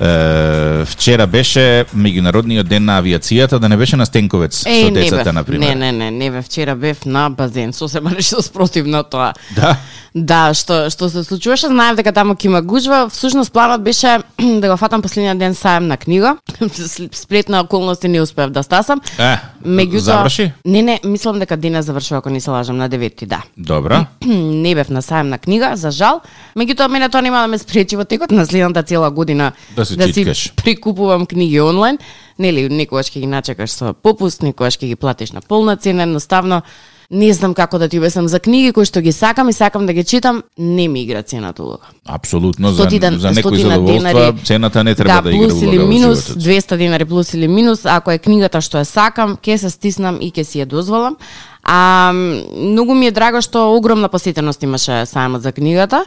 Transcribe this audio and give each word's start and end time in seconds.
Е, 0.00 0.84
вчера 0.84 1.26
беше 1.26 1.84
меѓународниот 1.96 2.68
ден 2.68 2.84
на 2.84 2.98
авиацијата, 3.02 3.58
да 3.58 3.68
не 3.68 3.76
беше 3.76 3.96
на 3.96 4.06
Стенковец 4.06 4.66
Е, 4.66 4.84
со 4.84 4.90
децата, 4.90 5.24
бев. 5.24 5.34
например. 5.34 5.68
Не, 5.68 5.74
не, 5.74 5.92
не, 5.92 6.10
не 6.10 6.30
бев. 6.30 6.44
Вчера 6.44 6.74
бев 6.76 7.04
на 7.06 7.30
базен, 7.30 7.72
сосема 7.72 8.10
нешто 8.10 8.42
спротивно 8.42 9.02
тоа. 9.02 9.32
Да? 9.56 9.76
Да, 10.14 10.54
што 10.54 10.88
што 10.90 11.08
се 11.12 11.24
случуваше, 11.24 11.68
знаев 11.68 11.96
дека 11.96 12.12
таму 12.12 12.34
ќе 12.34 12.46
има 12.48 12.62
гужва. 12.62 13.08
Всушност 13.12 13.52
планот 13.52 13.82
беше 13.84 14.18
да 14.60 14.68
го 14.68 14.76
фатам 14.76 15.02
последниот 15.02 15.38
ден 15.38 15.54
саем 15.54 15.86
на 15.88 15.96
книга. 15.96 16.36
Сплетна 17.12 17.60
околности 17.60 18.08
не 18.08 18.20
успеав 18.20 18.50
да 18.50 18.62
стасам. 18.62 19.00
Е, 19.18 19.36
Меѓутоа, 19.66 19.98
заврши? 19.98 20.52
Не, 20.64 20.82
не, 20.82 21.00
мислам 21.04 21.38
дека 21.38 21.56
денес 21.56 21.86
завршува 21.86 22.18
ако 22.18 22.30
не 22.30 22.40
се 22.40 22.50
лажам 22.50 22.76
на 22.76 22.88
9 22.88 23.26
да. 23.26 23.42
Добра. 23.58 24.06
не 24.26 24.74
бев 24.74 24.88
на 24.88 25.02
саем 25.02 25.28
на 25.28 25.38
книга, 25.38 25.72
за 25.76 25.90
жал. 25.90 26.20
Меѓутоа 26.56 26.88
мене 26.88 27.08
тоа 27.08 27.22
нема 27.22 27.40
да 27.40 27.46
ме 27.46 27.58
спречи 27.58 27.96
во 27.96 28.04
текот 28.04 28.30
на 28.30 28.46
следната 28.46 28.82
цела 28.82 29.10
година 29.10 29.52
Да 29.76 29.84
да 29.94 30.06
си 30.06 30.12
читкаш. 30.12 30.52
прикупувам 30.56 31.26
книги 31.26 31.60
онлайн. 31.60 31.98
Нели, 32.38 32.68
некогаш 32.68 33.06
ќе 33.06 33.20
ги 33.20 33.26
начекаш 33.26 33.70
со 33.70 33.94
попуст, 33.94 34.42
некогаш 34.42 34.76
ќе 34.78 34.86
ги 34.86 34.96
платиш 34.96 35.32
на 35.32 35.40
полна 35.40 35.76
цена, 35.76 36.02
едноставно 36.02 36.62
не 37.10 37.32
знам 37.32 37.54
како 37.54 37.78
да 37.78 37.88
ти 37.88 37.98
обяснам 37.98 38.28
за 38.28 38.40
книги 38.40 38.72
кои 38.72 38.84
што 38.84 39.00
ги 39.00 39.12
сакам 39.12 39.48
и 39.48 39.52
сакам 39.52 39.86
да 39.86 39.92
ги 39.92 40.04
читам, 40.04 40.42
не 40.58 40.88
ми 40.88 41.02
игра 41.02 41.22
цената 41.22 41.62
улога. 41.62 41.86
Апсолутно, 42.04 42.72
за, 42.72 42.82
Стотина- 42.82 43.18
за 43.18 43.30
некои 43.30 43.58
задоволства 43.58 44.12
денари. 44.12 44.38
цената 44.44 44.84
не 44.84 44.94
треба 44.94 45.22
да, 45.22 45.30
игра 45.30 45.48
плюс 45.48 45.62
или 45.62 45.78
минус, 45.78 46.26
животот. 46.26 46.42
200 46.42 46.76
денари 46.76 47.04
плюс 47.04 47.34
или 47.34 47.48
минус, 47.48 47.80
ако 47.84 48.10
е 48.10 48.18
книгата 48.18 48.60
што 48.60 48.78
ја 48.78 48.84
сакам, 48.84 49.36
ќе 49.36 49.56
се 49.56 49.70
стиснам 49.70 50.18
и 50.20 50.32
ќе 50.32 50.42
си 50.42 50.58
ја 50.58 50.66
дозволам. 50.66 51.16
А 51.62 52.12
многу 52.56 52.94
ми 52.94 53.06
е 53.06 53.10
драго 53.10 53.40
што 53.42 53.74
огромна 53.74 54.08
посетеност 54.08 54.62
имаше 54.62 55.06
сајмот 55.06 55.38
за 55.38 55.52
книгата 55.52 56.04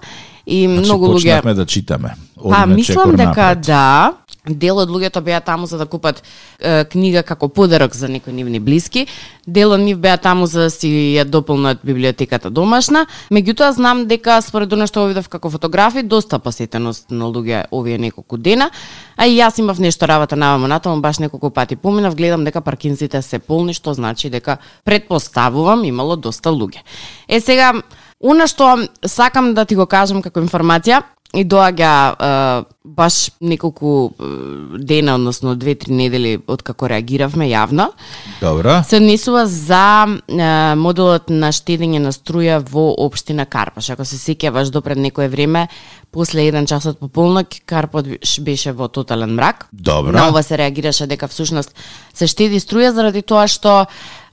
и 0.49 0.65
Значи, 0.67 0.89
многу 0.89 1.13
луѓе 1.13 1.37
почнавме 1.37 1.53
да 1.53 1.65
читаме. 1.65 2.15
Па, 2.41 2.63
Одиме 2.63 2.75
мислам 2.75 3.11
чекор 3.11 3.15
дека 3.17 3.41
напред. 3.41 3.61
да. 3.65 4.13
Дел 4.47 4.77
од 4.79 4.89
луѓето 4.89 5.21
беа 5.21 5.41
таму 5.43 5.67
за 5.67 5.77
да 5.77 5.85
купат 5.85 6.23
е, 6.59 6.85
книга 6.85 7.21
како 7.23 7.49
подарок 7.49 7.93
за 7.93 8.07
некои 8.09 8.33
нивни 8.33 8.59
блиски. 8.59 9.05
Дел 9.45 9.75
од 9.75 9.83
нив 9.83 9.99
беа 9.99 10.17
таму 10.17 10.47
за 10.47 10.65
да 10.65 10.69
си 10.69 10.87
ја 11.17 11.25
дополнат 11.27 11.83
библиотеката 11.83 12.49
домашна. 12.49 13.05
Меѓутоа 13.29 13.69
знам 13.75 14.07
дека 14.07 14.41
според 14.41 14.73
она 14.73 14.87
што 14.87 15.05
видов 15.05 15.29
како 15.29 15.49
фотографи, 15.49 16.01
доста 16.03 16.39
посетеност 16.39 17.11
на 17.11 17.27
луѓе 17.29 17.65
овие 17.71 17.97
неколку 17.97 18.37
дена. 18.37 18.71
А 19.17 19.27
и 19.27 19.37
јас 19.37 19.59
имав 19.59 19.79
нешто 19.79 20.07
работа 20.07 20.35
наваму 20.35 20.67
натаму, 20.67 21.01
баш 21.01 21.19
неколку 21.19 21.49
пати 21.49 21.75
поминав, 21.75 22.15
гледам 22.15 22.43
дека 22.43 22.61
паркинзите 22.61 23.21
се 23.21 23.39
полни, 23.39 23.73
што 23.73 23.93
значи 23.93 24.29
дека 24.29 24.57
предпоставувам 24.83 25.83
имало 25.83 26.15
доста 26.15 26.49
луѓе. 26.49 26.79
Е 27.27 27.39
сега, 27.39 27.73
Она 28.19 28.47
што 28.47 28.75
сакам 29.05 29.53
да 29.53 29.65
ти 29.65 29.75
го 29.75 29.85
кажам 29.87 30.21
како 30.21 30.41
информација, 30.43 31.03
и 31.33 31.43
доаѓа 31.45 31.89
е, 32.09 32.29
баш 32.83 33.29
неколку 33.41 34.11
дена, 34.81 35.13
односно 35.19 35.53
две-три 35.55 35.93
недели 35.93 36.31
од 36.49 36.63
како 36.65 36.87
реагиравме 36.89 37.45
јавно, 37.51 37.91
Добра. 38.41 38.79
се 38.83 38.97
однесува 38.97 39.45
за 39.45 40.07
е, 40.09 40.49
моделот 40.75 41.29
на 41.29 41.51
штедење 41.53 42.01
на 42.01 42.11
струја 42.15 42.57
во 42.65 42.89
општина 43.05 43.45
Карпаш. 43.45 43.91
Ако 43.93 44.05
се 44.09 44.17
сеќаваш 44.17 44.73
до 44.73 44.81
пред 44.81 44.97
некое 44.97 45.29
време, 45.29 45.67
после 46.11 46.47
еден 46.47 46.65
час 46.65 46.89
од 46.89 46.97
пополнок, 46.97 47.61
Карпаш 47.65 48.39
беше 48.41 48.73
во 48.73 48.89
тотален 48.89 49.37
мрак. 49.37 49.67
Добра. 49.71 50.17
На 50.17 50.29
ова 50.29 50.43
се 50.43 50.57
реагираше 50.57 51.05
дека 51.05 51.27
всушност 51.27 51.75
се 52.13 52.27
штеди 52.27 52.59
струја 52.59 52.89
заради 52.89 53.21
тоа 53.21 53.45
што 53.47 53.85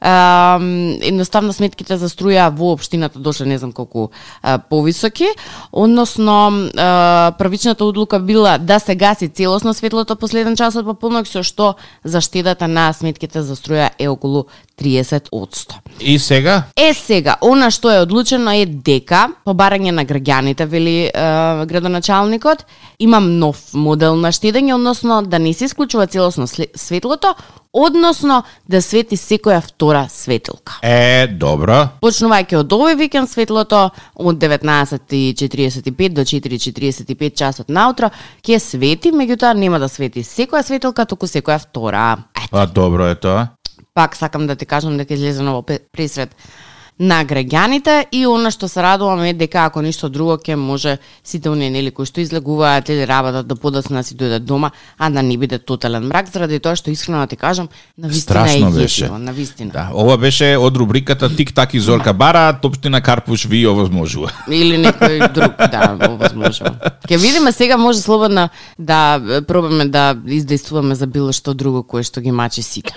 едноставно 0.07 1.53
сметките 1.53 1.97
за 1.97 2.09
струја 2.09 2.49
во 2.55 2.73
општината 2.77 3.19
дошле 3.19 3.47
не 3.47 3.59
знам 3.59 3.73
колку 3.73 4.09
повисоки, 4.71 5.27
односно 5.73 6.71
првичната 7.39 7.85
одлука 7.85 8.21
била 8.21 8.59
да 8.59 8.79
се 8.79 8.95
гаси 8.95 9.29
целосно 9.29 9.75
светлото 9.75 10.17
последен 10.17 10.57
час 10.57 10.77
од 10.77 10.87
пополнок, 10.87 11.27
со 11.27 11.43
што 11.43 11.75
заштедата 12.05 12.69
на 12.69 12.93
сметките 12.93 13.43
за 13.43 13.57
струја 13.57 13.91
е 13.99 14.09
околу 14.09 14.47
30%. 14.79 15.75
И 16.01 16.19
сега? 16.19 16.63
Е 16.77 16.95
сега, 16.95 17.37
она 17.41 17.71
што 17.71 17.91
е 17.91 18.03
одлучено 18.05 18.53
е 18.53 18.67
дека, 18.67 19.31
по 19.45 19.55
барање 19.57 19.91
на 19.91 20.05
граѓаните, 20.05 20.67
вели 20.67 20.97
е, 21.09 21.13
градоначалникот, 21.67 22.67
имам 22.99 23.39
нов 23.39 23.73
модел 23.75 24.17
на 24.17 24.33
штедење, 24.33 24.75
односно 24.75 25.23
да 25.23 25.39
не 25.39 25.55
се 25.55 25.65
исклучува 25.65 26.07
целосно 26.07 26.47
светлото, 26.47 27.35
односно 27.77 28.43
да 28.69 28.81
свети 28.83 29.17
секоја 29.21 29.61
втора 29.61 30.07
светилка. 30.11 30.79
Е, 30.83 31.27
добра. 31.27 31.91
Почнувајќи 32.03 32.57
од 32.63 32.73
овој 32.73 32.97
викенд 32.97 33.31
светлото 33.31 33.91
од 34.15 34.39
19:45 34.41 36.09
до 36.17 36.25
4:45 36.25 37.37
часот 37.37 37.69
наутро 37.69 38.11
ќе 38.43 38.59
свети, 38.59 39.13
меѓутоа 39.13 39.53
нема 39.55 39.79
да 39.79 39.89
свети 39.89 40.25
секоја 40.25 40.63
светилка, 40.65 41.05
туку 41.05 41.27
секоја 41.27 41.59
втора. 41.61 42.17
Ето 42.45 42.57
А 42.57 42.67
добро 42.67 43.07
е 43.09 43.15
тоа. 43.15 43.49
пак 43.95 44.17
сакам 44.17 44.47
да 44.47 44.57
ти 44.57 44.67
кажам 44.67 44.97
дека 44.97 45.15
излезе 45.15 45.43
ново 45.43 45.63
пресред 45.93 46.37
на 46.99 47.25
граѓаните 47.25 48.07
и 48.13 48.25
она 48.27 48.51
што 48.51 48.69
се 48.69 48.81
радувам 48.83 49.21
е 49.29 49.35
дека 49.37 49.67
ако 49.69 49.83
ништо 49.85 50.09
друго 50.09 50.39
ќе 50.41 50.57
може 50.57 50.97
сите 51.25 51.51
оние 51.53 51.71
нели 51.71 51.91
кои 51.93 52.09
што 52.09 52.21
излегуваат 52.21 52.89
или 52.89 53.07
работат 53.07 53.47
до 53.47 53.57
подоцна 53.57 54.01
да 54.01 54.05
си 54.05 54.17
дојдат 54.17 54.49
дома, 54.49 54.71
а 54.99 55.11
да 55.11 55.23
не 55.23 55.37
биде 55.37 55.59
тотален 55.59 56.09
мрак 56.09 56.31
заради 56.33 56.61
тоа 56.61 56.77
што 56.77 56.91
искрено 56.91 57.21
да 57.21 57.27
ти 57.27 57.37
кажам, 57.37 57.69
на 57.99 58.09
вистина 58.09 58.23
Страшно 58.23 58.69
е 58.69 58.73
беше. 58.73 59.09
на 59.09 59.33
вистина. 59.33 59.71
Да, 59.73 59.91
ова 59.93 60.17
беше 60.17 60.57
од 60.57 60.77
рубриката 60.77 61.29
Тик 61.37 61.55
так 61.55 61.75
и 61.75 61.81
Зорка 61.81 62.13
Бара, 62.13 62.59
Топштина 62.63 63.01
Карпуш 63.01 63.45
ви 63.45 63.67
овозможува. 63.67 64.33
Или 64.49 64.81
некој 64.81 65.33
друг, 65.33 65.53
да, 65.57 65.99
овозможува. 66.09 66.77
Ќе 67.09 67.21
видиме 67.21 67.53
сега 67.53 67.77
може 67.77 68.01
слободно 68.01 68.49
да 68.79 69.21
пробаме 69.47 69.85
да 69.85 70.17
издействуваме 70.27 70.95
за 70.95 71.07
било 71.07 71.33
што 71.33 71.55
друго 71.55 71.83
кое 71.83 72.03
што 72.03 72.21
ги 72.21 72.33
мачи 72.33 72.63
сите. 72.63 72.95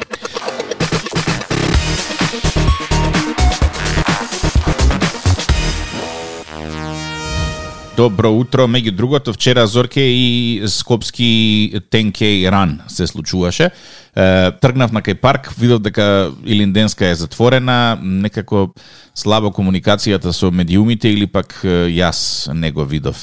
Добро 8.00 8.30
утро, 8.32 8.64
меѓу 8.64 8.94
другото, 8.96 9.34
вчера 9.36 9.66
Зорке 9.68 10.00
и 10.00 10.62
Скопски 10.68 11.74
10K 11.92 12.52
ран 12.52 12.80
се 12.88 13.08
случуваше. 13.08 13.72
Е, 14.16 14.52
тргнав 14.62 14.94
на 14.96 15.02
кај 15.04 15.20
парк, 15.20 15.52
видов 15.60 15.82
дека 15.84 16.32
Илинденска 16.48 17.12
е 17.12 17.16
затворена, 17.20 18.00
некако 18.00 18.70
слабо 19.12 19.52
комуникацијата 19.52 20.32
со 20.32 20.48
медиумите 20.48 21.12
или 21.12 21.28
пак 21.28 21.60
јас 21.92 22.48
не 22.56 22.72
го 22.72 22.88
видов 22.88 23.20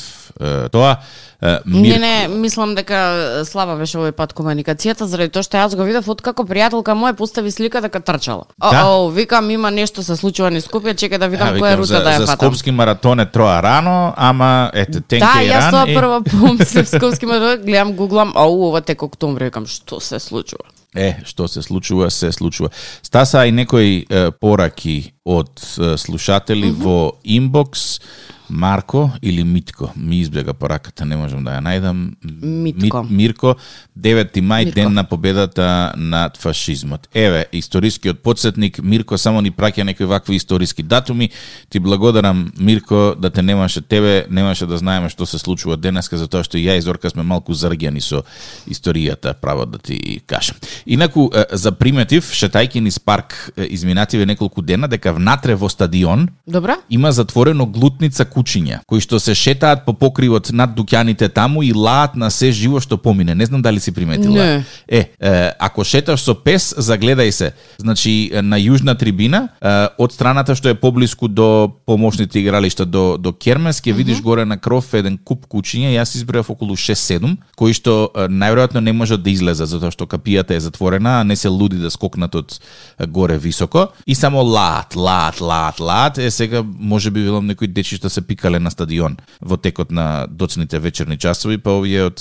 тоа. 0.72 0.96
Е, 1.42 1.58
Не, 1.64 1.98
не, 1.98 2.28
мислам 2.28 2.74
дека 2.74 3.42
слаба 3.44 3.76
беше 3.76 3.98
овој 3.98 4.12
пат 4.16 4.32
комуникацијата, 4.36 5.04
заради 5.04 5.32
тоа 5.32 5.44
што 5.44 5.60
јас 5.60 5.76
го 5.76 5.84
видов 5.84 6.08
откако 6.08 6.46
пријателка 6.48 6.96
моја 6.96 7.16
постави 7.16 7.50
слика 7.50 7.80
дека 7.84 8.00
трчала. 8.00 8.46
О, 8.60 8.70
Да? 8.70 8.84
о, 8.86 9.08
викам 9.10 9.50
има 9.50 9.70
нешто 9.70 10.02
се 10.02 10.16
случува 10.16 10.50
низ 10.50 10.66
Скопје, 10.66 10.96
чекај 10.96 11.18
да 11.18 11.28
видам 11.28 11.54
Ја, 11.54 11.60
која 11.60 11.76
рута 11.76 11.86
за, 11.86 12.00
да 12.00 12.10
ја 12.16 12.18
за 12.24 12.26
фатам. 12.26 12.48
Скопски 12.48 12.70
маратон 12.70 13.20
е 13.20 13.26
троа 13.30 13.60
рано, 13.62 14.14
ама 14.16 14.70
ете 14.74 15.00
10K 15.00 15.18
Да, 15.18 15.34
јас 15.44 15.68
ран 15.68 15.72
тоа 15.72 15.84
е... 15.90 15.94
прво 15.94 16.22
помислив 16.24 16.88
Скопски 16.88 17.26
маратон, 17.26 17.64
гледам, 17.64 17.92
гуглам, 17.92 18.32
ау, 18.34 18.68
ова 18.68 18.80
тек 18.80 19.02
октомври, 19.02 19.44
викам, 19.44 19.66
што 19.66 20.00
се 20.00 20.20
случува? 20.20 20.64
Е, 20.96 21.20
што 21.28 21.48
се 21.48 21.62
случува, 21.62 22.10
се 22.10 22.32
случува. 22.32 22.70
Стаса 23.02 23.44
и 23.46 23.52
некои 23.52 24.06
е, 24.08 24.30
пораки 24.30 25.12
од 25.24 25.60
е, 25.60 25.96
слушатели 25.98 26.72
mm 26.72 26.74
-hmm. 26.74 26.82
во 26.82 27.12
инбокс. 27.24 28.00
Марко 28.50 29.10
или 29.22 29.44
Митко, 29.44 29.92
ми 29.96 30.20
избега 30.20 30.52
пораката, 30.52 31.04
не 31.04 31.16
можам 31.16 31.44
да 31.44 31.50
ја 31.50 31.62
најдам. 31.62 32.14
Митко. 32.42 33.02
Мит, 33.02 33.10
Мирко, 33.10 33.56
9 33.98 34.40
мај, 34.40 34.64
Мирко. 34.64 34.74
ден 34.74 34.92
на 34.92 35.04
победата 35.04 35.92
над 35.96 36.36
фашизмот. 36.36 37.08
Еве, 37.14 37.46
историскиот 37.52 38.22
подсетник, 38.22 38.82
Мирко 38.82 39.18
само 39.18 39.40
ни 39.40 39.50
праќа 39.50 39.82
некои 39.82 40.06
вакви 40.06 40.36
историски 40.36 40.82
датуми. 40.82 41.30
Ти 41.70 41.80
благодарам, 41.80 42.52
Мирко, 42.60 43.14
да 43.18 43.30
те 43.30 43.42
немаше 43.42 43.80
тебе, 43.80 44.26
немаше 44.30 44.66
да 44.66 44.78
знаеме 44.78 45.08
што 45.08 45.26
се 45.26 45.38
случува 45.38 45.76
денеска, 45.76 46.18
затоа 46.18 46.44
што 46.44 46.58
ја 46.58 46.78
и 46.78 46.80
Зорка 46.80 47.10
сме 47.10 47.22
малку 47.22 47.52
зарѓани 47.52 48.00
со 48.00 48.22
историјата, 48.68 49.34
право 49.34 49.66
да 49.66 49.78
ти 49.78 50.20
кажам. 50.26 50.56
Инаку, 50.86 51.30
е, 51.34 51.44
заприметив, 51.52 52.30
шетајки 52.32 52.80
низ 52.80 52.98
парк 53.00 53.52
изминативе 53.56 54.26
неколку 54.26 54.62
дена, 54.62 54.88
дека 54.88 55.12
внатре 55.12 55.54
во 55.54 55.68
стадион, 55.68 56.28
Добра? 56.46 56.76
има 56.90 57.12
затворено 57.12 57.66
глутница 57.66 58.24
кучиња, 58.36 58.82
кои 58.86 59.00
што 59.00 59.20
се 59.22 59.34
шетаат 59.34 59.86
по 59.86 59.94
покривот 59.96 60.50
над 60.52 60.74
дуќаните 60.76 61.28
таму 61.32 61.64
и 61.64 61.72
лаат 61.72 62.16
на 62.20 62.28
се 62.30 62.52
живо 62.52 62.80
што 62.84 62.98
помине. 63.00 63.34
Не 63.34 63.46
знам 63.48 63.62
дали 63.64 63.80
си 63.80 63.92
приметила. 63.92 64.36
Не. 64.36 64.64
Е, 64.88 65.00
е, 65.20 65.52
ако 65.58 65.84
шеташ 65.84 66.20
со 66.20 66.34
пес, 66.36 66.74
загледај 66.76 67.30
се. 67.30 67.52
Значи, 67.80 68.30
на 68.42 68.60
јужна 68.60 68.96
трибина, 68.98 69.48
е, 69.60 69.88
од 69.98 70.12
страната 70.12 70.56
што 70.58 70.68
е 70.68 70.76
поблиску 70.76 71.28
до 71.28 71.72
помошните 71.86 72.40
игралишта 72.40 72.84
до, 72.84 73.16
до 73.16 73.32
Кермес, 73.32 73.80
ќе 73.80 73.96
видиш 73.96 74.20
горе 74.22 74.44
на 74.44 74.58
кров 74.60 74.92
еден 74.94 75.16
куп 75.16 75.46
кучиња, 75.48 75.94
јас 75.96 76.16
избројав 76.20 76.52
околу 76.52 76.76
6-7, 76.76 77.36
кои 77.56 77.72
што 77.76 78.12
најверојатно 78.12 78.84
не 78.84 78.92
можат 78.92 79.24
да 79.24 79.32
излезат, 79.32 79.70
затоа 79.72 79.94
што 79.94 80.08
капијата 80.10 80.56
е 80.56 80.60
затворена, 80.60 81.20
а 81.20 81.24
не 81.24 81.36
се 81.36 81.48
луди 81.48 81.80
да 81.80 81.90
скокнат 81.90 82.34
од 82.34 82.58
горе 83.08 83.38
високо, 83.38 83.88
и 84.06 84.14
само 84.14 84.42
лаат, 84.42 84.96
лаат, 84.96 85.40
лаат, 85.40 85.80
лаат, 85.80 86.18
е 86.18 86.30
сега 86.30 86.62
може 86.64 87.10
би 87.10 87.22
велам 87.22 87.46
некои 87.46 87.68
дечишта 87.68 88.10
се 88.10 88.25
пикале 88.26 88.58
на 88.58 88.70
стадион 88.70 89.16
во 89.40 89.56
текот 89.56 89.90
на 89.90 90.26
доцните 90.30 90.78
вечерни 90.78 91.16
часови, 91.16 91.58
па 91.58 91.78
овие 91.78 92.08
од 92.10 92.20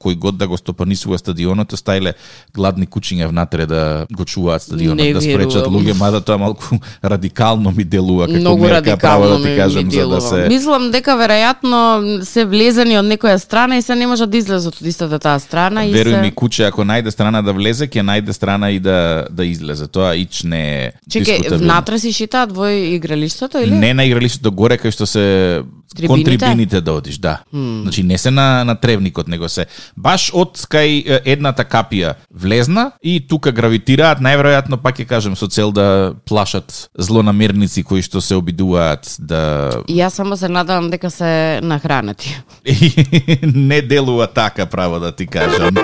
кој 0.00 0.16
год 0.18 0.38
да 0.38 0.48
го 0.48 0.56
стопанисува 0.56 1.18
стадионот, 1.18 1.72
оставиле 1.72 2.14
гладни 2.54 2.86
кучиња 2.86 3.28
внатре 3.28 3.66
да 3.66 4.06
го 4.12 4.24
чуваат 4.24 4.62
стадионот, 4.62 5.02
Не 5.04 5.12
да 5.12 5.22
спречат 5.22 5.66
луѓе, 5.66 5.98
мада 5.98 6.20
тоа 6.20 6.38
малку 6.38 6.78
радикално 7.04 7.72
ми 7.76 7.84
делува 7.84 8.26
како 8.26 8.40
Многу 8.40 8.66
мерка, 8.66 8.96
право 8.96 9.24
радикално 9.24 9.38
да 9.38 9.44
ти 9.44 9.50
ми, 9.50 9.56
кажам, 9.56 9.84
ми 9.84 9.90
за 9.90 10.00
да 10.00 10.06
делува. 10.06 10.20
се... 10.20 10.48
Мислам 10.48 10.90
дека 10.90 11.16
веројатно 11.18 12.22
се 12.24 12.44
влезени 12.44 12.98
од 12.98 13.06
некоја 13.08 13.36
страна 13.42 13.78
и 13.78 13.82
се 13.82 13.94
не 13.94 14.06
можат 14.06 14.30
да 14.30 14.38
излезат 14.38 14.80
од 14.80 14.86
истата 14.86 15.18
таа 15.18 15.40
страна 15.40 15.84
и 15.86 15.92
Веруј 15.94 16.18
се... 16.18 16.20
ми, 16.22 16.30
куче, 16.30 16.64
ако 16.68 16.84
најде 16.86 17.10
страна 17.10 17.42
да 17.42 17.52
влезе, 17.52 17.88
ќе 17.88 18.04
најде 18.04 18.32
страна 18.32 18.70
и 18.70 18.80
да, 18.80 19.26
да 19.30 19.44
излезе. 19.46 19.88
Тоа 19.88 20.14
ич 20.16 20.42
не 20.42 20.62
е 20.84 20.92
дискутабилно. 21.06 21.58
внатре 21.64 21.98
си 21.98 22.12
шитаат 22.12 22.52
во 22.52 22.68
игралиштето 22.68 23.58
или? 23.58 23.74
Не 23.74 23.94
на 23.94 24.04
игралиштето 24.04 24.52
горе 24.52 24.78
кај 24.78 24.94
што 24.94 25.06
се 25.06 25.23
Трибините? 25.94 26.30
кон 26.30 26.38
трибините 26.38 26.80
да 26.80 26.92
одиш, 26.92 27.18
да. 27.18 27.38
Значи 27.52 28.02
не 28.02 28.18
се 28.18 28.30
на 28.30 28.64
на 28.64 28.74
тревникот, 28.74 29.28
него 29.28 29.48
се 29.48 29.66
баш 29.96 30.30
од 30.34 30.58
кај 30.58 31.22
едната 31.24 31.62
капија 31.64 32.14
влезна 32.34 32.90
и 33.02 33.20
тука 33.22 33.52
гравитираат, 33.54 34.18
најверојатно 34.18 34.80
пак 34.82 34.98
ќе 34.98 35.06
кажем 35.06 35.36
со 35.38 35.46
цел 35.46 35.70
да 35.70 36.14
плашат 36.26 36.90
злонамерници 36.98 37.84
кои 37.86 38.02
што 38.02 38.20
се 38.20 38.34
обидуваат 38.34 39.06
да 39.18 39.70
И 39.86 40.02
јас 40.02 40.18
само 40.18 40.36
се 40.36 40.48
надевам 40.48 40.90
дека 40.90 41.10
се 41.10 41.60
нахранети. 41.62 42.34
не 43.54 43.82
делува 43.82 44.26
така 44.26 44.66
право 44.66 45.00
да 45.00 45.12
ти 45.12 45.26
кажам. 45.26 45.74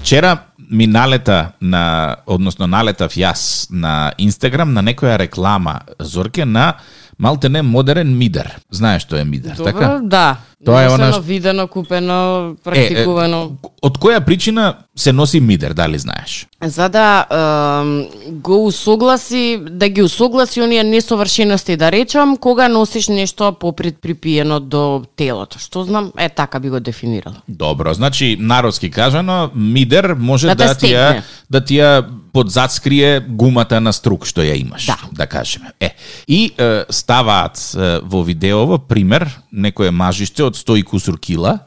Вчера 0.00 0.49
ми 0.70 0.86
налета 0.86 1.52
на, 1.60 2.16
односно 2.26 2.66
налетав 2.66 3.12
јас 3.18 3.66
на 3.70 4.12
Инстаграм 4.18 4.72
на 4.72 4.82
некоја 4.82 5.18
реклама 5.18 5.80
Зорке 5.98 6.44
на 6.44 6.74
малтене 7.20 7.62
модерен 7.62 8.16
мидер. 8.18 8.56
Знаеш 8.70 9.02
што 9.02 9.16
е 9.16 9.24
мидер, 9.24 9.54
Добро, 9.56 9.72
така? 9.72 10.00
да. 10.02 10.36
Тоа 10.64 10.82
е 10.84 10.88
она 10.88 11.12
ш- 11.12 11.20
видено, 11.20 11.66
купено, 11.68 12.54
практикувано. 12.64 13.52
од 13.82 13.98
која 13.98 14.20
причина 14.20 14.74
се 14.96 15.12
носи 15.12 15.40
мидер, 15.40 15.72
дали 15.74 15.98
знаеш? 15.98 16.46
за 16.64 16.88
да 16.88 17.24
ем, 17.30 18.06
го 18.40 18.66
усогласи, 18.66 19.60
да 19.70 19.88
ги 19.88 20.02
усогласи 20.02 20.60
оние 20.60 20.84
несовршености, 20.84 21.76
да 21.76 21.92
речам, 21.92 22.36
кога 22.36 22.68
носиш 22.68 23.08
нешто 23.08 23.52
попред 23.52 23.96
припиено 24.02 24.60
до 24.60 25.02
телото. 25.16 25.58
Што 25.58 25.84
знам, 25.84 26.12
е 26.18 26.28
така 26.28 26.60
би 26.60 26.70
го 26.70 26.80
дефинирала. 26.80 27.36
Добро, 27.48 27.94
значи 27.94 28.36
народски 28.40 28.90
кажано, 28.90 29.50
мидер 29.54 30.14
може 30.18 30.46
Да 30.46 30.54
да, 30.54 30.74
те 30.74 30.86
ти 30.86 30.92
ја 30.92 31.22
да 31.50 31.60
ти 31.64 31.74
ја 31.74 32.04
подзацкрие 32.32 33.20
гумата 33.28 33.80
на 33.80 33.92
струк 33.92 34.26
што 34.26 34.42
ја 34.42 34.54
имаш, 34.60 34.86
Да. 34.86 34.98
да 35.12 35.26
кажеме. 35.26 35.72
Е, 35.80 35.94
и 36.28 36.52
е, 36.58 36.84
ставаат 36.90 37.56
е, 37.74 38.00
во 38.02 38.22
видеово 38.22 38.78
пример 38.78 39.40
некое 39.52 39.90
мажиште 39.90 40.42
од 40.44 40.56
100 40.56 40.76
и 40.78 40.82
кусур 40.82 41.18
кила 41.20 41.58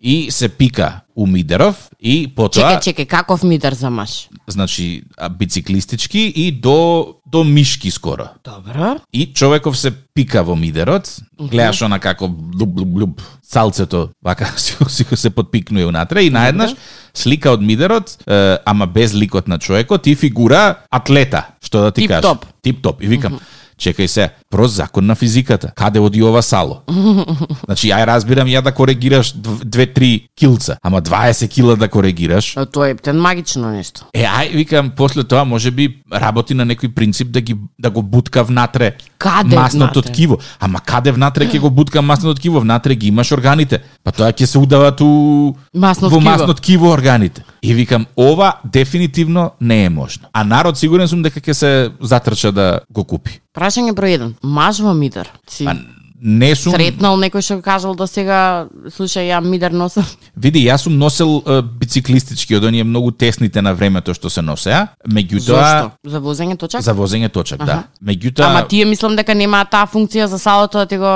и 0.00 0.30
се 0.30 0.48
пика 0.48 1.00
у 1.16 1.26
мидеров 1.26 1.88
и 2.00 2.28
потоа 2.36 2.78
Чекај, 2.78 2.80
чекај, 2.94 3.06
каков 3.06 3.42
мидер 3.42 3.74
за 3.74 3.90
маж? 3.90 4.28
значи 4.46 5.02
бициклистички 5.38 6.32
и 6.36 6.52
до 6.52 7.14
до 7.26 7.44
мишки 7.44 7.90
скоро. 7.90 8.28
Добро. 8.44 8.96
И 9.12 9.32
човеков 9.34 9.78
се 9.78 9.90
пика 9.90 10.42
во 10.44 10.56
мидерот, 10.56 11.18
гледаш 11.40 11.82
она 11.82 11.98
како 11.98 12.28
блуб 12.28 12.70
блуб 12.70 12.88
блуб 12.88 13.22
цалцето 13.42 14.08
вака 14.22 14.46
си, 14.56 14.76
си 14.88 15.04
се 15.14 15.30
подпикнува 15.30 15.88
унатре 15.88 16.22
и 16.22 16.30
наеднаш 16.30 16.70
слика 17.18 17.52
од 17.52 17.62
мидерот, 17.62 18.14
е, 18.26 18.56
ама 18.64 18.86
без 18.86 19.14
ликот 19.14 19.48
на 19.48 19.58
човекот 19.58 20.06
и 20.06 20.14
фигура 20.14 20.84
атлета, 20.90 21.46
што 21.64 21.82
да 21.88 21.90
ти 21.90 22.02
Тип 22.06 22.10
кажам. 22.10 22.38
топ. 22.38 22.46
Тип 22.62 22.82
топ. 22.82 23.02
И 23.02 23.06
викам, 23.10 23.40
чекај 23.78 24.06
се, 24.06 24.30
прост 24.50 24.74
закон 24.74 25.06
на 25.06 25.14
физиката. 25.14 25.72
Каде 25.74 25.98
оди 26.00 26.22
ова 26.22 26.42
сало? 26.42 26.80
значи, 27.66 27.88
ја 27.88 28.06
разбирам 28.06 28.48
ја 28.48 28.62
да 28.62 28.72
коригираш 28.72 29.34
2-3 29.34 30.28
килца, 30.36 30.76
ама 30.82 31.02
20 31.02 31.48
кила 31.48 31.76
да 31.76 31.88
коригираш. 31.88 32.56
А, 32.56 32.66
Тоа 32.66 32.88
е 32.88 32.94
птен 32.94 33.20
магично 33.20 33.70
нешто. 33.70 34.04
Е, 34.14 34.24
ај, 34.24 34.52
викам, 34.52 34.90
после 34.96 35.24
тоа 35.24 35.44
може 35.44 35.70
би 35.70 36.02
работи 36.12 36.54
на 36.54 36.66
некој 36.66 36.94
принцип 36.94 37.28
да 37.30 37.40
ги 37.40 37.56
да 37.78 37.90
го 37.90 38.02
бутка 38.02 38.44
внатре 38.44 38.96
Каде 39.18 39.56
масното 39.56 40.00
внатре? 40.00 40.12
ткиво. 40.12 40.38
Ама 40.60 40.80
каде 40.80 41.12
внатре 41.12 41.46
ќе 41.46 41.58
го 41.58 41.70
бутка 41.70 42.02
масното 42.02 42.34
ткиво? 42.34 42.60
Внатре 42.60 42.94
ги 42.94 43.08
имаш 43.08 43.32
органите. 43.32 43.78
Па 44.04 44.12
тоа 44.12 44.32
ќе 44.32 44.44
се 44.44 44.58
удават 44.58 45.00
у 45.00 45.54
Масно 45.74 46.08
во 46.08 46.20
масно 46.20 46.54
ткиво 46.54 46.90
органите. 46.90 47.42
И 47.62 47.74
викам, 47.74 48.06
ова 48.16 48.52
дефинитивно 48.64 49.50
не 49.60 49.84
е 49.84 49.88
можно. 49.88 50.28
А 50.32 50.44
народ 50.44 50.78
сигурен 50.78 51.08
сум 51.08 51.22
дека 51.22 51.40
ќе 51.40 51.52
се 51.52 51.90
затрча 52.00 52.52
да 52.52 52.80
го 52.90 53.04
купи. 53.04 53.40
Прашање 53.54 53.90
број 53.92 54.18
1. 54.18 54.32
Маж 54.42 54.80
во 54.80 54.94
мидер. 54.94 55.30
Си 55.48 55.64
Па 55.64 55.76
не 56.20 56.50
сум 56.58 56.74
сретнал 56.74 57.16
некој 57.20 57.42
што 57.44 57.58
кажал 57.62 57.94
да 57.96 58.06
сега 58.10 58.66
слушај 58.90 59.30
ја 59.30 59.38
мидер 59.44 59.70
носам. 59.70 60.06
Види, 60.36 60.64
јас 60.66 60.84
сум 60.86 60.98
носел 60.98 61.38
е, 61.46 61.60
бициклистички 61.62 62.56
од 62.58 62.64
оние 62.64 62.84
многу 62.84 63.12
тесните 63.12 63.62
на 63.62 63.72
времето 63.74 64.14
што 64.14 64.30
се 64.30 64.42
носеа, 64.42 64.88
меѓутоа 65.06 65.62
Зошто? 65.62 65.92
За 66.10 66.20
возење 66.20 66.58
точак? 66.58 66.82
за 66.82 66.94
возење 66.94 67.30
точак, 67.30 67.62
да. 67.64 67.84
Меѓутоа 68.02 68.50
Ама 68.50 68.66
тие 68.68 68.84
мислам 68.84 69.16
дека 69.16 69.34
немаат 69.34 69.70
таа 69.70 69.86
функција 69.86 70.26
за 70.26 70.38
салото 70.38 70.78
да 70.78 70.86
ти 70.86 70.98
го 70.98 71.12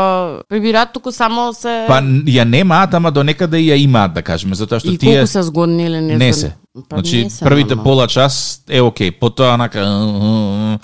прибираат, 0.49 0.93
туку 0.93 1.13
само 1.13 1.53
се 1.53 1.85
Па 1.89 1.99
ја 2.03 2.47
немаат, 2.47 2.95
ама 2.95 3.11
до 3.11 3.23
некаде 3.23 3.59
ја 3.59 3.79
имаат, 3.83 4.15
да 4.15 4.23
кажеме, 4.23 4.55
затоа 4.55 4.79
што 4.79 4.95
и 4.95 4.99
тие 4.99 5.19
колку 5.19 5.27
се 5.27 5.43
згодни 5.43 5.87
или 5.87 6.01
не? 6.01 6.17
не 6.17 6.33
се. 6.33 6.55
Па 6.89 6.97
значи 6.97 7.29
првите 7.41 7.75
нормално. 7.75 7.85
пола 7.85 8.09
час 8.09 8.63
е 8.71 8.81
окей, 8.81 9.11
потоа 9.11 9.55
онака 9.55 9.85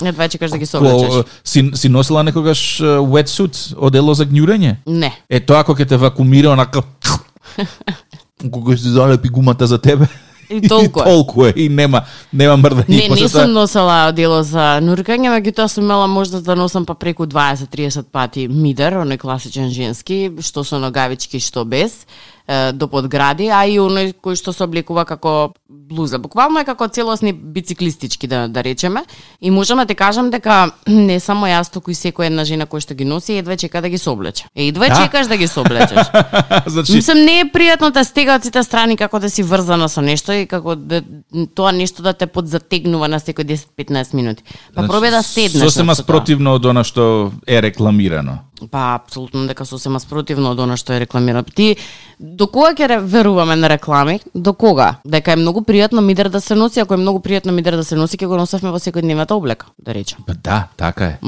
Не, 0.02 0.12
тоа 0.12 0.28
чекаш 0.28 0.50
да 0.50 0.58
ги 0.58 0.64
Ко, 0.64 0.70
соблечеш. 0.70 1.24
си, 1.44 1.70
си 1.74 1.88
носила 1.88 2.22
некогаш 2.22 2.80
wetsuit 2.82 3.74
одело 3.78 4.14
за 4.14 4.26
гњурење? 4.26 4.76
Не. 4.86 5.12
Е 5.30 5.40
тоа 5.40 5.64
кога 5.64 5.80
ќе 5.84 5.88
те 5.88 5.96
вакуумира 5.96 6.52
онака 6.52 6.82
кога 8.52 8.76
се 8.76 8.88
залепи 8.88 9.28
гумата 9.28 9.66
за 9.66 9.78
тебе. 9.78 10.06
И 10.50 10.68
толку 10.68 11.00
е. 11.00 11.02
И 11.02 11.04
толку 11.04 11.46
е 11.46 11.52
и 11.56 11.68
нема 11.68 12.02
нема 12.32 12.56
мрдање. 12.56 13.08
Не, 13.08 13.08
не 13.08 13.28
сум 13.28 13.52
носела 13.52 14.12
дело 14.12 14.42
за 14.42 14.80
нуркање, 14.84 15.32
меѓутоа 15.32 15.66
сум 15.72 15.84
имала 15.84 16.06
можност 16.06 16.44
да 16.44 16.56
носам 16.56 16.84
па 16.84 16.94
преку 16.94 17.24
20-30 17.24 18.12
пати 18.12 18.44
мидер, 18.48 18.92
оној 18.92 19.16
класичен 19.16 19.72
женски, 19.72 20.32
што 20.40 20.64
со 20.64 20.78
ногавички, 20.78 21.40
што 21.40 21.64
без, 21.64 22.04
до 22.72 22.88
подгради, 22.88 23.48
а 23.52 23.66
и 23.68 23.76
оној 23.76 24.14
кој 24.24 24.36
што 24.40 24.52
се 24.56 24.64
облекува 24.64 25.04
како 25.04 25.52
блуза. 25.68 26.18
Буквално 26.18 26.60
е 26.60 26.64
како 26.64 26.88
целосни 26.88 27.32
бициклистички, 27.32 28.26
да, 28.26 28.46
да 28.48 28.64
речеме. 28.64 29.04
И 29.40 29.50
можам 29.50 29.78
да 29.78 29.86
ти 29.86 29.94
кажам 29.94 30.30
дека 30.30 30.70
не 30.86 31.20
само 31.20 31.46
јас, 31.46 31.72
туку 31.72 31.90
и 31.90 31.94
секоја 31.94 32.32
една 32.32 32.44
жена 32.44 32.66
која 32.66 32.80
што 32.80 32.94
ги 32.94 33.04
носи, 33.04 33.36
едва 33.38 33.56
чека 33.56 33.82
да 33.84 33.88
ги 33.88 33.98
соблече. 33.98 34.48
Е, 34.56 34.68
едва 34.68 34.88
Да. 34.88 35.04
чекаш 35.04 35.26
да 35.26 35.36
ги 35.36 35.46
соблечеш. 35.46 36.08
значи 36.66 36.92
Мислам, 36.92 37.18
не 37.24 37.40
е 37.40 37.44
пријатно 37.44 37.92
да 37.92 38.04
стегаат 38.04 38.44
сите 38.44 38.62
страни 38.62 38.96
како 38.96 39.20
да 39.20 39.30
си 39.30 39.42
врзана 39.42 39.88
со 39.88 40.00
нешто 40.00 40.32
и 40.32 40.46
како 40.46 40.76
да, 40.76 41.02
тоа 41.54 41.72
нешто 41.72 42.02
да 42.02 42.12
те 42.12 42.26
подзатегнува 42.26 43.08
на 43.08 43.20
секој 43.20 43.44
10-15 43.44 44.14
минути. 44.14 44.42
Па 44.74 44.82
значи, 44.82 44.92
пробај 44.92 45.10
да 45.10 45.22
седнеш. 45.22 45.62
Сосема 45.62 45.94
спротивно 45.94 46.56
од 46.56 46.64
она 46.64 46.84
што 46.84 47.32
е 47.46 47.60
рекламирано. 47.60 48.47
Па, 48.70 48.94
апсолутно 48.94 49.46
дека 49.46 49.64
сосема 49.64 50.00
спротивно 50.00 50.50
од 50.50 50.60
она 50.60 50.76
што 50.76 50.92
е 50.92 51.00
рекламира. 51.04 51.42
Ти, 51.42 51.76
до 52.18 52.46
кога 52.46 52.74
ќе 52.74 52.98
веруваме 52.98 53.56
на 53.56 53.68
реклами? 53.70 54.20
До 54.34 54.52
кога? 54.52 54.98
Дека 55.04 55.32
е 55.32 55.40
многу 55.40 55.62
пријатно 55.62 56.00
мидер 56.00 56.28
да 56.28 56.40
се 56.40 56.54
носи, 56.54 56.80
ако 56.80 56.94
е 56.94 57.02
многу 57.02 57.22
пријатно 57.22 57.54
мидер 57.54 57.76
да 57.76 57.84
се 57.84 57.96
носи, 57.96 58.18
ќе 58.18 58.26
го 58.26 58.36
носевме 58.36 58.74
во 58.74 58.82
секојдневната 58.82 59.38
облека, 59.38 59.70
да 59.78 59.94
речем. 59.94 60.24
Па 60.26 60.34
да, 60.34 60.68
така 60.76 61.04
е. 61.04 61.18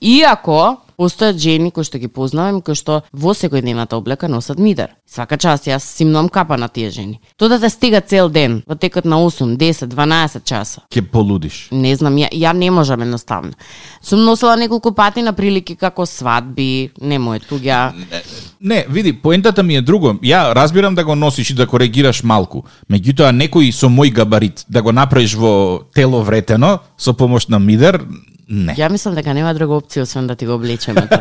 Иако 0.00 0.78
постојат 0.98 1.38
жени 1.38 1.70
кои 1.70 1.86
што 1.86 2.00
ги 2.02 2.10
познавам, 2.10 2.60
кои 2.62 2.74
што 2.74 3.02
во 3.12 3.34
секојдневната 3.38 3.96
облека 3.96 4.28
носат 4.28 4.58
мидер. 4.58 4.96
Свака 5.06 5.38
част 5.38 5.68
јас 5.70 5.86
симнувам 5.86 6.28
капа 6.28 6.58
на 6.58 6.68
тие 6.68 6.90
жени. 6.90 7.20
Тоа 7.38 7.48
да 7.48 7.60
те 7.60 7.70
стига 7.70 8.00
цел 8.00 8.28
ден, 8.28 8.62
во 8.66 8.74
текот 8.74 9.04
на 9.04 9.16
8, 9.22 9.56
10, 9.56 9.86
12 9.94 10.44
часа. 10.44 10.82
Ке 10.90 11.02
полудиш. 11.02 11.68
Не 11.70 11.94
знам, 11.96 12.18
ја, 12.18 12.28
ја 12.34 12.52
не 12.52 12.70
можам 12.70 13.02
едноставно. 13.02 13.54
Сум 14.02 14.24
носела 14.24 14.56
неколку 14.56 14.92
пати 14.92 15.22
на 15.22 15.32
прилики 15.32 15.76
како 15.76 16.06
свадби, 16.06 16.90
не 17.00 17.18
мој 17.18 17.44
туѓа. 17.46 17.92
Не, 18.60 18.84
види, 18.88 19.12
поентата 19.12 19.62
ми 19.62 19.76
е 19.76 19.82
друго. 19.82 20.18
Ја 20.22 20.52
разбирам 20.54 20.94
да 20.94 21.04
го 21.04 21.14
носиш 21.14 21.50
и 21.50 21.54
да 21.54 21.66
коригираш 21.66 22.22
малку. 22.22 22.64
Меѓутоа, 22.90 23.30
некој 23.30 23.70
со 23.72 23.86
мој 23.86 24.12
габарит 24.12 24.64
да 24.68 24.82
го 24.82 24.92
направиш 24.92 25.34
во 25.34 25.84
тело 25.94 26.22
вретено, 26.22 26.80
со 26.96 27.14
помош 27.14 27.48
на 27.48 27.58
мидер, 27.58 28.02
не. 28.48 28.72
Ја 28.80 28.88
мислам 28.88 29.12
дека 29.12 29.34
нема 29.36 29.52
друга 29.52 29.76
опција 29.76 30.06
освен 30.06 30.26
да 30.26 30.34
ти 30.36 30.46
го 30.48 30.54
облечеме 30.56 30.87
тоа. 30.96 31.20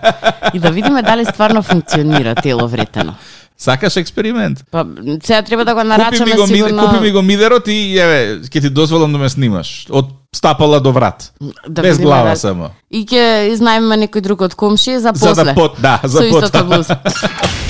И 0.54 0.58
да 0.58 0.70
видиме 0.70 1.02
дали 1.02 1.24
стварно 1.24 1.62
функционира 1.62 2.34
тело 2.34 2.68
вретено. 2.68 3.14
Сакаш 3.58 3.96
експеримент? 3.96 4.64
Па 4.70 4.86
сега 5.22 5.42
треба 5.42 5.64
да 5.64 5.74
го 5.74 5.80
Купи 5.80 5.88
нарачаме 5.88 6.24
ми, 6.26 6.36
го, 6.36 6.46
сигурно. 6.46 6.82
купи 6.84 7.00
ми 7.00 7.10
го 7.12 7.22
мидерот 7.22 7.68
и 7.68 7.98
еве, 7.98 8.40
ќе 8.40 8.60
ти 8.60 8.70
дозволам 8.70 9.12
да 9.12 9.18
ме 9.18 9.28
снимаш. 9.28 9.86
Од 9.90 10.06
стапала 10.32 10.80
до 10.80 10.92
врат. 10.92 11.32
Да 11.68 11.82
Без 11.82 11.98
глава 11.98 12.24
дали- 12.24 12.36
само. 12.36 12.70
И 12.90 13.04
ќе 13.04 13.52
изнајмиме 13.52 14.00
некој 14.00 14.20
друг 14.20 14.40
од 14.40 14.54
комши 14.54 14.98
за 14.98 15.12
после. 15.12 15.34
За 15.34 15.44
да 15.44 15.54
пот, 15.54 15.76
да, 15.78 16.00
за 16.04 16.18
Со 16.18 16.30
потоа. 16.30 16.64
блуза. 16.64 16.96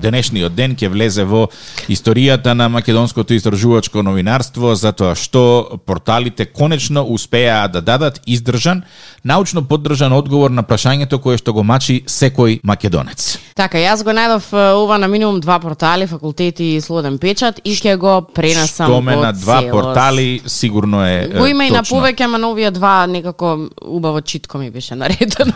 денешниот 0.00 0.54
ден 0.54 0.76
ќе 0.76 0.88
влезе 0.88 1.24
во 1.24 1.48
историјата 1.88 2.54
на 2.54 2.68
македонското 2.68 3.34
истражувачко 3.34 4.02
новинарство 4.02 4.74
затоа 4.74 5.14
што 5.14 5.80
порталите 5.86 6.44
конечно 6.46 7.04
успеа 7.04 7.68
да 7.68 7.80
дадат 7.80 8.20
издржан, 8.26 8.82
научно 9.24 9.62
поддржан 9.64 10.12
одговор 10.12 10.50
на 10.50 10.62
прашањето 10.62 11.20
кое 11.20 11.38
што 11.38 11.52
го 11.52 11.62
мачи 11.62 12.00
секој 12.06 12.60
македонец. 12.64 13.38
Така, 13.54 13.78
јас 13.78 14.04
го 14.04 14.14
најдов 14.16 14.50
ова 14.56 14.98
на 14.98 15.08
минимум 15.08 15.40
два 15.40 15.58
портали, 15.60 16.06
факултети 16.06 16.74
и 16.76 16.80
Слободен 16.80 17.18
печат 17.18 17.60
и 17.64 17.74
ќе 17.76 17.96
го 18.00 18.20
пренесам 18.34 18.88
Што 18.88 19.00
ме 19.00 19.16
во 19.16 19.22
на 19.22 19.32
два 19.32 19.60
целост. 19.60 19.72
портали 19.72 20.40
сигурно 20.46 21.04
е 21.06 21.28
Го 21.36 21.46
има 21.46 21.66
и 21.66 21.70
на 21.70 21.82
повеќе, 21.84 22.24
ама 22.24 22.38
на 22.38 22.50
овие 22.50 22.70
два 22.70 23.06
некако 23.06 23.68
убаво 23.82 24.20
читко 24.20 24.58
ми 24.58 24.70
беше 24.70 24.94
наредено. 24.94 25.54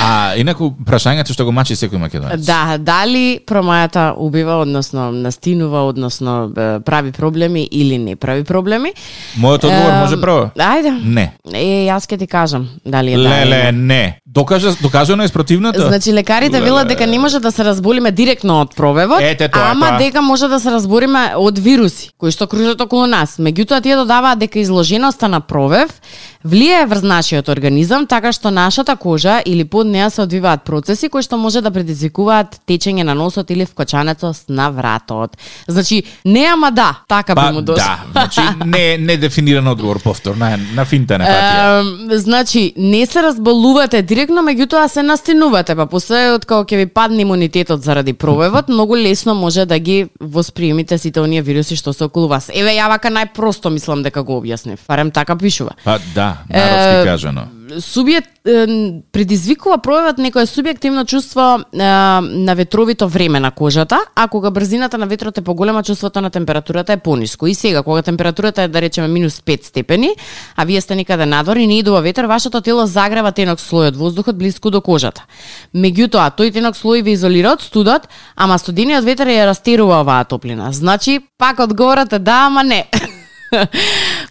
А 0.00 0.34
инаку 0.36 0.72
прашањето 0.84 1.32
што 1.32 1.44
го 1.44 1.52
мачи 1.52 1.76
секој 1.76 1.98
македонец. 1.98 2.44
да, 2.44 2.78
дали 2.78 3.40
промајата 3.62 4.14
убива, 4.16 4.60
односно 4.60 5.12
настинува, 5.12 5.82
односно 5.88 6.52
прави 6.84 7.12
проблеми 7.12 7.68
или 7.70 7.98
не 7.98 8.16
прави 8.16 8.44
проблеми? 8.44 8.92
Мојот 9.38 9.64
одговор 9.64 9.92
може 10.00 10.20
прво? 10.20 10.50
Ајде. 10.56 10.92
Не. 11.04 11.32
Е, 11.52 11.86
јас 11.88 12.06
ќе 12.08 12.18
ти 12.18 12.26
кажам 12.26 12.68
дали 12.84 13.12
е 13.12 13.16
да. 13.16 13.22
Леле, 13.22 13.72
не. 13.72 13.72
не. 13.72 14.18
Докажа, 14.26 14.74
докажано 14.82 15.22
е 15.22 15.28
спротивното? 15.28 15.80
Значи 15.80 16.12
лекарите 16.12 16.56
Леле. 16.56 16.64
велат 16.64 16.88
дека 16.88 17.06
не 17.06 17.18
може 17.18 17.40
да 17.40 17.52
се 17.52 17.64
разболиме 17.64 18.10
директно 18.10 18.60
од 18.60 18.74
провевот, 18.76 19.20
Ете 19.22 19.48
тоа, 19.48 19.70
ама 19.70 19.88
тоа. 19.88 19.98
дека 19.98 20.22
може 20.22 20.48
да 20.48 20.60
се 20.60 20.70
разбориме 20.70 21.34
од 21.36 21.58
вируси 21.58 22.10
кои 22.18 22.30
што 22.30 22.46
кружат 22.46 22.80
околу 22.80 23.06
нас. 23.06 23.36
Меѓутоа 23.38 23.82
тие 23.82 23.96
додаваат 23.96 24.38
дека 24.38 24.58
изложеноста 24.58 25.28
на 25.28 25.40
провев 25.40 25.90
влијае 26.44 26.86
врз 26.88 27.02
нашиот 27.02 27.48
организам 27.48 28.06
така 28.06 28.32
што 28.32 28.50
нашата 28.50 28.96
кожа 28.96 29.42
или 29.46 29.64
под 29.64 29.86
неа 29.86 30.10
се 30.10 30.22
одвиваат 30.22 30.64
процеси 30.64 31.08
кои 31.08 31.22
што 31.22 31.36
може 31.36 31.60
да 31.60 31.70
предизвикуваат 31.70 32.60
течење 32.66 33.04
на 33.04 33.14
носот 33.14 33.50
или 33.52 33.66
вкочанецост 33.66 34.48
на 34.48 34.70
вратот. 34.70 35.36
Значи, 35.68 36.02
не 36.24 36.44
ама 36.44 36.70
да, 36.72 36.98
така 37.08 37.34
би 37.34 37.40
Па, 37.40 37.52
му 37.52 37.62
дошло. 37.62 37.84
да, 37.84 37.98
значи 38.12 38.40
не 38.66 38.98
не 38.98 39.16
дефиниран 39.16 39.66
одговор 39.68 40.02
повтор 40.02 40.34
на 40.34 40.58
на 40.74 40.84
финта 40.84 41.18
на 41.18 41.24
патија. 41.24 42.16
Значи, 42.16 42.72
не 42.76 43.06
се 43.06 43.22
разболувате 43.22 44.02
директно, 44.02 44.42
меѓутоа 44.42 44.86
се 44.88 45.02
настинувате, 45.02 45.76
па 45.76 45.86
после 45.86 46.32
од 46.32 46.46
кога 46.46 46.64
ќе 46.64 46.76
ви 46.76 46.86
падне 46.86 47.22
имунитетот 47.22 47.82
заради 47.82 48.12
пробевот, 48.12 48.68
многу 48.68 48.96
лесно 48.96 49.34
може 49.34 49.66
да 49.66 49.78
ги 49.78 50.08
восприемите 50.20 50.98
сите 50.98 51.20
оние 51.20 51.42
вируси 51.42 51.76
што 51.76 51.92
се 51.92 52.04
околу 52.04 52.28
вас. 52.28 52.50
Еве 52.54 52.74
ја 52.76 52.88
вака 52.88 53.08
најпросто 53.08 53.70
мислам 53.70 54.02
дека 54.02 54.22
го 54.22 54.40
објаснив. 54.40 54.78
Барем 54.88 55.10
така 55.10 55.36
пишува. 55.36 55.72
Па 55.84 55.98
да, 56.14 56.36
народски 56.48 57.00
Е, 57.00 57.04
кажано. 57.04 57.42
Субјект 57.62 58.42
предизвикува 59.14 59.76
пројавот 59.84 60.18
некое 60.18 60.48
субјективно 60.50 61.04
чувство 61.06 61.60
е, 61.60 61.78
на 61.78 62.54
ветровито 62.58 63.06
време 63.08 63.40
на 63.40 63.50
кожата, 63.50 64.00
а 64.14 64.28
кога 64.28 64.50
брзината 64.50 64.98
на 64.98 65.06
ветрот 65.06 65.38
е 65.38 65.42
поголема, 65.42 65.82
чувството 65.82 66.20
на 66.20 66.30
температурата 66.30 66.92
е 66.92 66.96
пониско. 66.96 67.46
И 67.46 67.54
сега, 67.54 67.82
кога 67.82 68.02
температурата 68.02 68.62
е, 68.62 68.68
да 68.68 68.82
речеме, 68.82 69.08
минус 69.08 69.40
5 69.40 69.64
степени, 69.64 70.10
а 70.56 70.64
вие 70.64 70.80
сте 70.80 70.94
некаде 70.94 71.26
надвор 71.26 71.56
и 71.56 71.66
не 71.66 71.78
идува 71.78 72.00
ветер, 72.00 72.24
вашето 72.24 72.60
тело 72.60 72.86
загрева 72.86 73.32
тенок 73.32 73.60
слој 73.60 73.92
од 73.92 73.96
воздухот 73.96 74.36
близко 74.36 74.70
до 74.70 74.80
кожата. 74.80 75.22
Меѓутоа, 75.74 76.34
тој 76.34 76.52
тенок 76.52 76.74
слој 76.74 77.02
ви 77.02 77.14
изолира 77.14 77.54
од 77.54 77.62
студот, 77.62 78.10
ама 78.34 78.58
студениот 78.58 79.04
ветер 79.04 79.30
ја 79.30 79.46
растерува 79.46 80.02
оваа 80.02 80.24
топлина. 80.24 80.72
Значи, 80.72 81.20
пак 81.38 81.60
одговорот 81.60 82.12
е 82.12 82.18
да, 82.18 82.46
ама 82.50 82.64
не. 82.64 82.88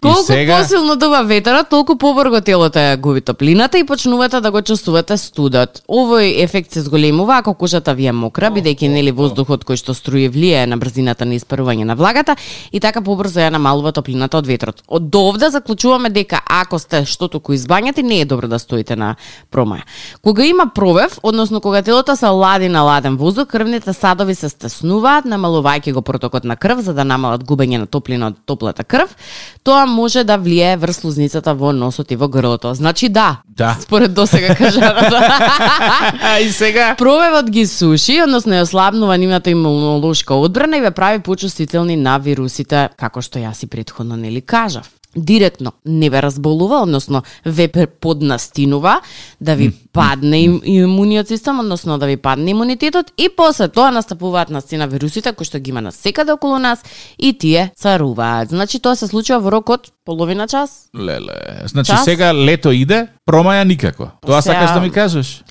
Колку 0.01 0.23
сега? 0.23 0.57
посилно 0.61 0.95
дува 0.95 1.23
ветерот, 1.23 1.69
толку 1.69 1.95
побрзо 1.95 2.41
телото 2.41 2.79
ја 2.79 2.97
губи 2.97 3.21
топлината 3.21 3.77
и 3.77 3.85
почнувате 3.85 4.41
да 4.41 4.51
го 4.51 4.61
чувствувате 4.61 5.17
студот. 5.17 5.81
Овој 5.89 6.41
ефект 6.43 6.73
се 6.73 6.81
зголемува 6.81 7.37
ако 7.37 7.53
кожата 7.53 7.93
ви 7.93 8.07
е 8.09 8.11
мокра, 8.11 8.49
бидејќи 8.51 8.89
нели 8.89 9.11
воздухот 9.11 9.65
кој 9.65 9.77
што 9.77 9.93
струи 9.93 10.25
влијае 10.29 10.65
на 10.65 10.77
брзината 10.81 11.25
на 11.25 11.37
испарување 11.37 11.85
на 11.85 11.95
влагата 11.95 12.35
и 12.71 12.79
така 12.79 13.01
побрзо 13.01 13.45
ја 13.45 13.51
намалува 13.53 13.91
топлината 13.91 14.37
од 14.41 14.47
ветрот. 14.49 14.81
Од 14.87 15.09
довде 15.13 15.51
заклучуваме 15.53 16.09
дека 16.09 16.41
ако 16.49 16.79
сте 16.79 17.05
што 17.05 17.29
току 17.29 17.53
избањати, 17.53 18.01
не 18.01 18.21
е 18.21 18.25
добро 18.25 18.47
да 18.47 18.59
стоите 18.59 18.95
на 18.95 19.15
промаја. 19.51 19.85
Кога 20.21 20.45
има 20.45 20.65
провев, 20.73 21.19
односно 21.23 21.61
кога 21.61 21.81
телото 21.81 22.15
се 22.15 22.25
лади 22.25 22.69
на 22.69 22.81
ладен 22.81 23.17
воздух, 23.17 23.47
крвните 23.47 23.93
садови 23.93 24.35
се 24.35 24.49
стеснуваат, 24.49 25.25
намалувајќи 25.25 25.93
го 25.93 26.01
протокот 26.01 26.43
на 26.43 26.55
крв 26.55 26.81
за 26.81 26.93
да 26.93 27.03
намалат 27.03 27.45
губење 27.45 27.77
на 27.77 27.85
топлина 27.85 28.31
од 28.31 28.41
топлата 28.45 28.83
крв, 28.83 29.10
тоа 29.63 29.85
може 29.85 30.23
да 30.23 30.37
влијае 30.37 30.77
врз 30.77 31.01
слузницата 31.01 31.53
во 31.53 31.71
носот 31.71 32.11
и 32.11 32.15
во 32.15 32.27
грлото. 32.27 32.73
Значи 32.73 33.09
да, 33.09 33.41
Да. 33.47 33.77
според 33.81 34.13
досега 34.13 34.55
кажаното. 34.61 35.15
А 36.21 36.39
и 36.39 36.51
сега 36.51 36.95
Провевот 36.97 37.49
ги 37.49 37.67
суши, 37.67 38.21
односно 38.23 38.53
ја 38.53 38.61
ослабнува 38.63 39.17
нивната 39.17 39.49
имунолошка 39.49 40.33
одбрана 40.35 40.77
и 40.77 40.81
ве 40.81 40.91
прави 40.91 41.19
почувствителни 41.19 41.95
на 41.95 42.17
вирусите, 42.17 42.89
како 42.97 43.21
што 43.21 43.39
јас 43.39 43.63
и 43.63 43.67
предходно 43.67 44.15
нели 44.15 44.41
кажав. 44.41 44.89
Директно 45.15 45.71
не 45.85 46.09
ве 46.09 46.21
разболува, 46.21 46.81
односно 46.81 47.23
ве 47.45 47.67
поднастинува, 47.67 49.01
да 49.41 49.55
ви 49.55 49.71
падне 49.93 50.41
им, 50.41 50.61
имуниот 50.63 51.27
систем, 51.27 51.59
односно 51.59 51.97
да 51.97 52.05
ви 52.05 52.17
падне 52.17 52.51
имунитетот 52.51 53.11
и 53.17 53.29
после 53.37 53.67
тоа 53.67 53.91
настапуваат 53.91 54.49
на 54.49 54.61
сцена 54.61 54.87
вирусите 54.87 55.33
кои 55.33 55.45
што 55.45 55.59
ги 55.59 55.69
има 55.69 55.81
насекаде 55.81 56.31
околу 56.31 56.59
нас 56.59 56.79
и 57.19 57.33
тие 57.33 57.71
царуваат. 57.75 58.49
Значи 58.49 58.79
тоа 58.79 58.95
се 58.95 59.07
случува 59.07 59.39
во 59.39 59.51
рок 59.51 59.69
од 59.69 59.91
половина 60.05 60.47
час, 60.47 60.87
леле, 60.95 61.63
значи 61.67 61.91
Час? 61.91 62.05
сега 62.05 62.31
лето 62.33 62.71
иде, 62.71 63.07
промаја 63.27 63.63
никако. 63.63 64.11
Тоа 64.25 64.41
Сега- 64.41 64.53
сакаш 64.53 64.73
да 64.73 64.79
ми 64.81 64.91
кажеш? 64.91 65.43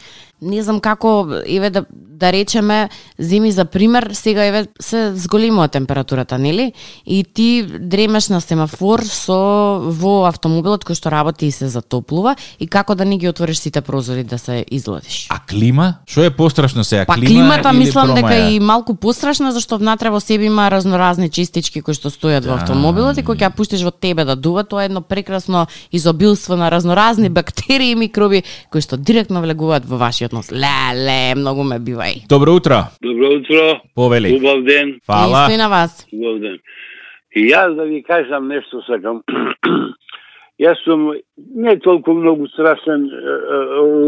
не 0.43 0.63
знам 0.63 0.81
како, 0.81 1.29
еве 1.47 1.71
да, 1.71 1.85
да 2.21 2.33
речеме, 2.33 2.89
земи 3.19 3.53
за 3.53 3.65
пример, 3.65 4.11
сега 4.13 4.45
еве 4.45 4.67
се 4.81 5.13
зголемува 5.15 5.69
температурата, 5.69 6.39
нели? 6.39 6.73
И 7.07 7.25
ти 7.35 7.67
дремеш 7.81 8.29
на 8.29 8.41
семафор 8.41 9.03
со 9.09 9.81
во 9.81 10.27
автомобилот 10.29 10.85
кој 10.85 10.99
што 10.99 11.11
работи 11.11 11.49
и 11.49 11.55
се 11.55 11.69
затоплува 11.73 12.37
и 12.61 12.69
како 12.69 12.95
да 12.95 13.05
не 13.05 13.19
ги 13.19 13.29
отвориш 13.29 13.65
сите 13.65 13.81
прозори 13.81 14.25
да 14.25 14.39
се 14.39 14.65
изладиш. 14.71 15.27
А 15.31 15.41
клима? 15.41 16.05
Што 16.07 16.29
е 16.29 16.31
пострашно 16.31 16.85
сега? 16.85 17.05
Па 17.09 17.17
клима 17.17 17.29
климата 17.29 17.73
мислам 17.73 18.15
дека 18.15 18.29
промаја? 18.29 18.51
е 18.51 18.55
и 18.55 18.61
малку 18.61 18.95
пострашна 18.95 19.53
зашто 19.57 19.79
внатре 19.81 20.11
во 20.11 20.21
себе 20.21 20.51
има 20.51 20.69
разноразни 20.71 21.31
чистички 21.31 21.81
кои 21.81 21.97
што 21.97 22.13
стојат 22.13 22.45
во 22.45 22.61
автомобилот 22.61 23.19
и 23.19 23.25
кои 23.25 23.41
ќе 23.41 23.49
ја 23.49 23.55
пуштиш 23.57 23.83
во 23.87 23.91
тебе 23.91 24.25
да 24.29 24.37
дува, 24.37 24.65
тоа 24.65 24.85
е 24.85 24.91
едно 24.93 25.01
прекрасно 25.01 25.67
изобилство 25.93 26.57
на 26.57 26.71
разноразни 26.71 27.29
бактерии 27.39 27.93
и 27.93 27.99
микроби 27.99 28.43
кои 28.71 28.85
што 28.85 29.01
директно 29.01 29.41
влегуваат 29.41 29.89
во 29.89 29.97
вашиот 29.97 30.37
нос. 30.37 30.53
Леле, 30.53 31.35
многу 31.35 31.65
ме 31.65 31.79
бивај. 32.11 32.29
Добро 32.29 32.55
утро. 32.55 32.91
Добро 33.01 33.29
утро, 33.37 33.81
Повели. 33.95 34.37
убав 34.37 34.65
ден, 34.65 35.01
Фала. 35.07 35.47
Исто 35.47 35.53
и 35.53 35.57
на 35.57 35.69
вас. 35.69 36.07
убав 36.13 36.41
ден. 36.41 36.59
И 37.33 37.51
јас 37.51 37.75
да 37.75 37.85
ви 37.85 38.03
кажам 38.03 38.49
нешто 38.49 38.83
сакам. 38.83 39.23
јас 40.61 40.77
сум 40.85 41.15
не 41.55 41.77
толку 41.77 42.13
многу 42.13 42.49
страшен 42.49 43.09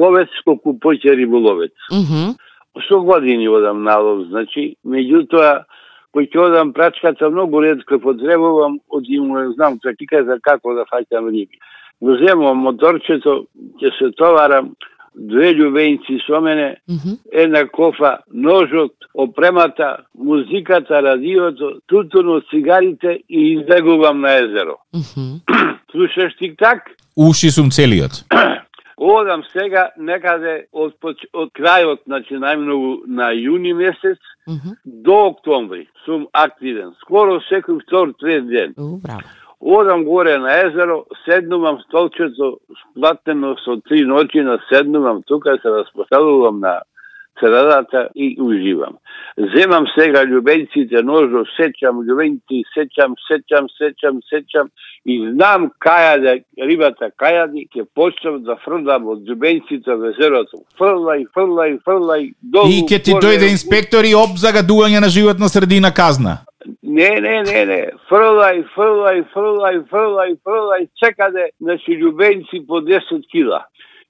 ловец, 0.01 0.29
колку 0.45 0.75
поќе 0.75 1.17
риболовец. 1.17 1.73
Мгм. 1.91 2.35
Со 2.89 3.01
години 3.01 3.49
одам 3.49 3.85
на 3.85 3.99
лов, 3.99 4.27
значи, 4.29 4.77
меѓутоа, 4.85 5.65
кој 6.15 6.29
ќе 6.33 6.39
одам 6.41 6.73
прачката, 6.73 7.31
многу 7.31 7.61
ретко 7.61 7.99
потребувам, 7.99 8.81
не 8.93 9.53
знам, 9.55 9.79
така 9.79 10.25
за 10.25 10.39
како 10.41 10.75
да 10.75 10.85
фаќам 10.85 11.31
риби. 11.31 11.59
Го 12.01 12.17
земам 12.17 12.57
моторчето, 12.59 13.47
ќе 13.81 13.91
се 13.99 14.11
товарам, 14.17 14.75
две 15.15 15.55
љубенци 15.55 16.19
со 16.27 16.41
мене, 16.41 16.77
Мгм. 16.89 17.15
една 17.33 17.67
кофа, 17.69 18.19
ножот, 18.33 18.93
опремата, 19.15 19.97
музиката, 20.19 21.03
радиото, 21.03 21.81
тутуно, 21.87 22.41
цигарите 22.51 23.21
и 23.29 23.53
избегувам 23.55 24.21
на 24.21 24.33
езеро. 24.33 24.77
Мгм. 24.95 25.41
Слушаш 25.93 26.37
тик-так? 26.37 26.79
Уши 27.17 27.51
сум 27.51 27.71
целиот. 27.71 28.25
Одам 28.97 29.43
сега 29.53 29.91
некаде 29.99 30.67
од, 30.73 30.93
од 31.33 31.49
крајот, 31.59 32.05
значи 32.07 32.35
најмногу 32.35 33.03
на 33.07 33.33
јуни 33.35 33.75
месец 33.75 34.19
Мгм. 34.49 34.71
до 34.85 35.27
октомври 35.27 35.89
сум 36.05 36.29
активен. 36.33 36.93
Скоро 37.01 37.41
секој 37.51 37.83
втор, 37.83 38.13
трет 38.21 38.47
ден. 38.49 38.75
У, 38.79 38.97
браво. 38.99 39.23
Одам 39.65 40.05
горе 40.05 40.39
на 40.39 40.55
езеро, 40.67 41.05
седнувам 41.25 41.79
столчето 41.87 42.59
сплатено 42.81 43.55
со 43.65 43.77
три 43.87 44.03
ноќи, 44.03 44.59
седнувам 44.69 45.23
тука, 45.23 45.55
се 45.63 45.71
распоставувам 45.71 46.61
на 46.61 46.81
средата 47.39 48.09
и 48.15 48.37
уживам. 48.41 48.99
Земам 49.57 49.87
сега 49.95 50.25
љубенците, 50.27 51.03
ножо, 51.03 51.45
сечам 51.57 52.03
љубенци, 52.05 52.63
сечам, 52.75 53.15
сечам, 53.27 53.67
сечам, 53.79 54.21
сечам 54.29 54.69
и 55.07 55.17
знам 55.33 55.71
кајаде, 55.81 56.43
рибата 56.59 57.09
кајади, 57.17 57.67
ќе 57.73 57.87
почнам 57.95 58.43
да 58.45 58.59
фрлам 58.65 59.09
од 59.15 59.25
љубенците 59.29 59.95
во 59.95 60.13
езерото. 60.13 60.63
Фрлај, 60.79 61.27
фрлај, 61.35 61.79
фрлај, 61.87 62.33
долу. 62.43 62.69
И 62.69 62.83
ќе 62.83 62.99
ти 62.99 63.15
дојде 63.15 63.49
инспектор 63.55 64.05
и 64.05 64.15
об 64.15 64.37
загадување 64.37 65.01
на 65.01 65.09
животна 65.09 65.49
средина 65.49 65.95
казна. 65.95 66.43
Не, 66.93 67.21
не, 67.21 67.43
не, 67.43 67.61
не. 67.65 67.81
Фрлај, 68.11 68.59
фрлај, 68.75 69.23
фрлај, 69.33 69.79
фрлај, 69.89 70.35
фрлај, 70.45 70.83
чекаде, 71.01 71.47
значи, 71.57 71.97
љубенци 71.97 72.61
по 72.69 72.83
10 72.85 73.23
кила. 73.33 73.63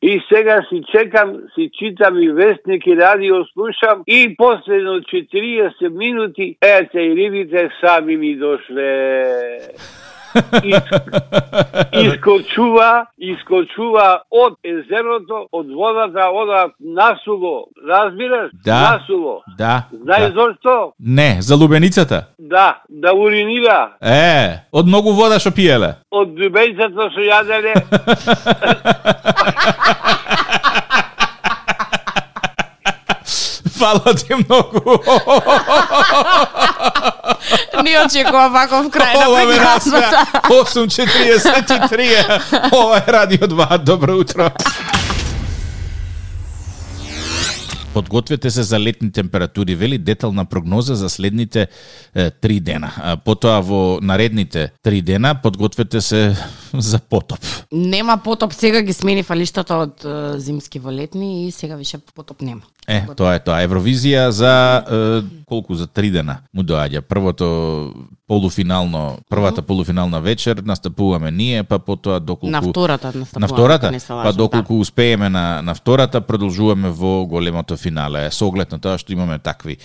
И 0.03 0.19
сега 0.29 0.57
си 0.69 0.83
чекам, 0.91 1.37
си 1.55 1.71
читам 1.79 2.19
и 2.19 2.29
вестник 2.29 2.87
и 2.87 2.97
радио 2.97 3.45
слушам 3.53 4.03
и 4.07 4.35
последно 4.37 4.99
40 5.01 5.89
минути, 5.91 6.57
ете 6.61 7.01
и 7.01 7.17
рибите 7.17 7.71
сами 7.81 8.17
ми 8.17 8.35
дошле 8.37 9.59
искочува, 12.05 13.07
искочува 13.19 14.23
од 14.31 14.55
езерото, 14.65 15.47
од 15.53 15.67
водата, 15.75 16.31
одат 16.33 16.71
насуво. 16.81 17.67
Разбираш? 17.89 18.51
Да. 18.65 18.81
Насуво. 18.81 19.43
Да. 19.59 19.83
Знаеш 20.03 20.33
да. 20.33 20.41
зошто? 20.41 20.93
Не, 21.01 21.37
за 21.41 21.57
лубеницата. 21.57 22.25
Да, 22.39 22.77
да 22.89 23.15
уринира. 23.15 23.91
Е, 24.01 24.59
од 24.73 24.87
многу 24.87 25.13
вода 25.13 25.39
што 25.39 25.51
пиеле. 25.55 25.95
Од 26.11 26.29
дубејцата 26.39 27.11
што 27.13 27.21
јаделе. 27.21 27.75
Фала 33.83 34.15
ти 34.15 34.35
многу. 34.35 34.81
Не 37.83 37.99
очекував 37.99 38.53
ваков 38.53 38.87
крај 38.87 39.19
на 39.19 39.47
прекрасната. 39.47 40.11
насмеа. 40.11 40.63
8.43. 40.63 42.73
Ова 42.73 42.99
е 42.99 43.13
Радио 43.13 43.39
2. 43.39 43.79
Добро 43.79 44.17
утро. 44.17 44.51
Подгответе 47.95 48.51
се 48.51 48.63
за 48.63 48.81
летни 48.81 49.13
температури, 49.13 49.75
вели 49.75 49.99
детална 49.99 50.45
прогноза 50.45 50.95
за 50.95 51.11
следните 51.11 51.69
е, 52.15 52.31
три 52.31 52.61
дена. 52.61 52.93
А, 52.97 53.17
Потоа 53.17 53.61
во 53.61 53.99
наредните 54.03 54.71
три 54.83 55.03
дена 55.03 55.35
подгответе 55.35 56.01
се 56.01 56.37
за 56.75 56.99
потоп. 56.99 57.39
Нема 57.73 58.19
потоп, 58.25 58.53
сега 58.53 58.83
ги 58.83 58.93
смени 58.93 59.23
фалиштата 59.23 59.77
од 59.77 60.05
е, 60.05 60.39
зимски 60.41 60.79
во 60.79 60.93
летни 60.93 61.47
и 61.47 61.51
сега 61.53 61.77
више 61.77 61.99
потоп 62.15 62.41
нема. 62.41 62.61
Е, 62.89 63.07
тоа 63.17 63.37
е 63.37 63.41
тоа. 63.41 63.61
Евровизија 63.63 64.29
за 64.29 64.83
е, 64.83 65.23
колку 65.47 65.75
за 65.75 65.87
три 65.87 66.11
дена 66.11 66.43
му 66.55 66.63
доаѓа. 66.63 67.01
Првото 67.01 67.47
полуфинално, 68.27 69.19
првата 69.31 69.63
полуфинална 69.63 70.21
вечер 70.21 70.63
настапуваме 70.67 71.31
ние, 71.31 71.63
па 71.63 71.79
потоа 71.79 72.21
доколку 72.21 72.51
На 72.51 72.63
втората 72.63 73.13
настапуваме. 73.15 73.41
на 73.41 73.49
втората, 73.49 73.87
ако 73.87 73.93
не 73.93 74.01
се 74.01 74.09
па 74.09 74.33
доколку 74.33 74.81
успееме 74.81 75.29
на 75.29 75.63
на 75.63 75.75
втората 75.75 76.21
продолжуваме 76.21 76.91
во 76.91 77.27
големото 77.27 77.77
финале. 77.77 78.31
Со 78.31 78.47
оглед 78.47 78.73
на 78.73 78.79
тоа 78.79 78.99
што 78.99 79.13
имаме 79.13 79.39
такви 79.39 79.77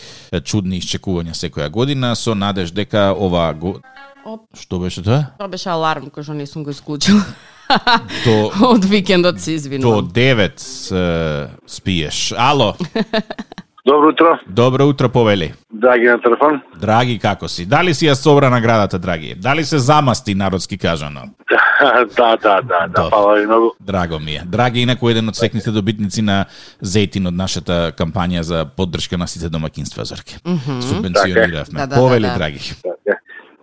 чудни 0.44 0.82
исчекувања 0.82 1.34
секоја 1.34 1.70
година, 1.70 2.16
со 2.16 2.36
надеж 2.36 2.72
дека 2.72 3.14
ова 3.14 3.54
го... 3.54 3.74
Да. 3.74 3.80
Оп, 4.28 4.42
Што 4.60 4.80
беше 4.80 5.04
тоа? 5.04 5.38
тоа 5.38 5.48
беше 5.48 5.70
аларм 5.70 6.10
кој 6.10 6.24
што 6.24 6.34
не 6.34 6.48
сум 6.48 6.64
го 6.64 6.74
исклучила. 6.74 7.22
До 8.26 8.52
Од 8.68 8.86
викендот 8.86 9.42
се 9.42 9.52
до 9.52 9.56
извинувам. 9.56 10.10
9 10.10 10.96
е, 10.96 11.50
спиеш. 11.68 12.34
Ало, 12.38 12.74
Добро 13.88 14.08
утро. 14.10 14.40
добро 14.48 14.88
утро 14.88 15.10
повели. 15.10 15.54
Драги 15.74 16.08
на 16.08 16.22
телефон. 16.22 16.62
Драги, 16.82 17.20
како 17.20 17.48
си? 17.48 17.66
Дали 17.66 17.94
си 17.94 18.06
ја 18.06 18.14
собра 18.14 18.50
наградата, 18.50 19.00
драги? 19.00 19.36
Дали 19.38 19.64
се 19.66 19.78
замасти, 19.78 20.36
народски 20.36 20.78
кажано? 20.78 21.22
да, 22.18 22.36
да, 22.38 22.62
да, 22.62 22.88
да, 22.88 23.10
фала 23.10 23.36
ви 23.36 23.46
многу. 23.46 23.70
Драго 23.80 24.20
ми 24.20 24.32
е. 24.36 24.44
Драги, 24.46 24.82
инаку 24.82 25.10
еден 25.10 25.30
од 25.30 25.36
секните 25.36 25.72
добитници 25.72 26.22
на 26.22 26.46
Зейтин 26.82 27.28
од 27.28 27.34
нашата 27.34 27.94
кампања 27.98 28.42
за 28.42 28.66
поддршка 28.66 29.18
на 29.18 29.28
сите 29.28 29.50
домакинства, 29.50 30.06
Зорке. 30.06 30.36
Субвенциониравме. 30.82 31.80
Да, 31.80 31.88
да, 31.88 31.96
Повели, 31.96 32.28
да, 32.28 32.32
да. 32.32 32.38
драги. 32.38 32.60
Така. 32.84 33.17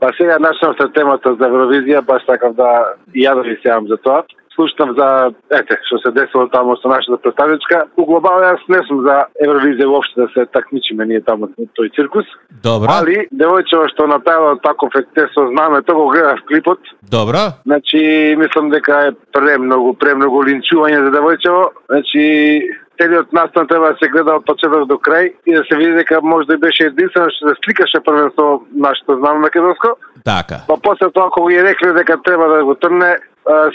Па 0.04 0.12
сега 0.20 0.38
начнав 0.38 0.76
со 0.76 0.84
темата 0.92 1.30
за 1.32 1.46
Евровизија, 1.48 2.02
баш 2.04 2.26
сакав 2.28 2.52
да 2.58 2.92
ја 3.16 3.32
да 3.38 3.42
ви 3.46 3.54
сеам 3.62 3.86
за 3.88 3.96
тоа. 3.96 4.18
Слушнав 4.52 4.90
за, 4.98 5.06
ете, 5.48 5.78
што 5.88 5.96
се 5.98 6.10
десило 6.12 6.44
таму 6.52 6.76
со 6.76 6.90
нашата 6.92 7.16
представничка. 7.16 7.86
У 7.96 8.04
глобал 8.04 8.44
јас 8.44 8.60
не 8.68 8.82
сум 8.84 9.00
за 9.06 9.14
Евровизија 9.40 9.88
воопшто 9.88 10.26
да 10.26 10.28
се 10.34 10.44
такмичиме 10.52 11.06
ние 11.08 11.22
таму 11.24 11.48
тој 11.56 11.88
циркус. 11.96 12.28
Добро, 12.60 12.92
Али, 12.98 13.24
девојчево 13.32 13.88
што 13.94 14.06
направила 14.06 14.60
тако 14.60 14.92
ефекте 14.92 15.24
со 15.32 15.48
знамето, 15.48 15.96
го 15.96 16.10
гледав 16.12 16.44
клипот, 16.52 16.84
добро. 17.08 17.56
Значи, 17.64 18.36
мислам 18.36 18.68
дека 18.76 19.06
е 19.08 19.16
премногу, 19.32 19.96
премногу 19.96 20.44
линчување 20.44 21.00
за 21.00 21.16
девојчево. 21.16 21.64
Значи, 21.88 22.24
целиот 23.00 23.32
настан 23.32 23.66
треба 23.66 23.92
да 23.92 23.96
се 23.98 24.08
гледа 24.08 24.36
од 24.38 24.46
почеток 24.46 24.86
до 24.88 24.96
крај 24.96 25.32
и 25.46 25.54
да 25.54 25.62
се 25.68 25.76
види 25.76 25.92
дека 25.98 26.20
може 26.22 26.46
да 26.46 26.58
беше 26.58 26.90
единствено 26.90 27.30
што 27.30 27.48
се 27.48 27.54
сликаше 27.64 28.00
првенство 28.04 28.66
нашето 28.74 29.18
знаме 29.18 29.38
македонско. 29.38 29.96
Така. 30.24 30.62
Па 30.68 30.76
после 30.82 31.10
тоа 31.10 31.30
кога 31.30 31.50
ги 31.52 31.62
рекле 31.62 31.92
дека 31.92 32.22
треба 32.22 32.48
да 32.48 32.64
го 32.64 32.74
трне, 32.74 33.16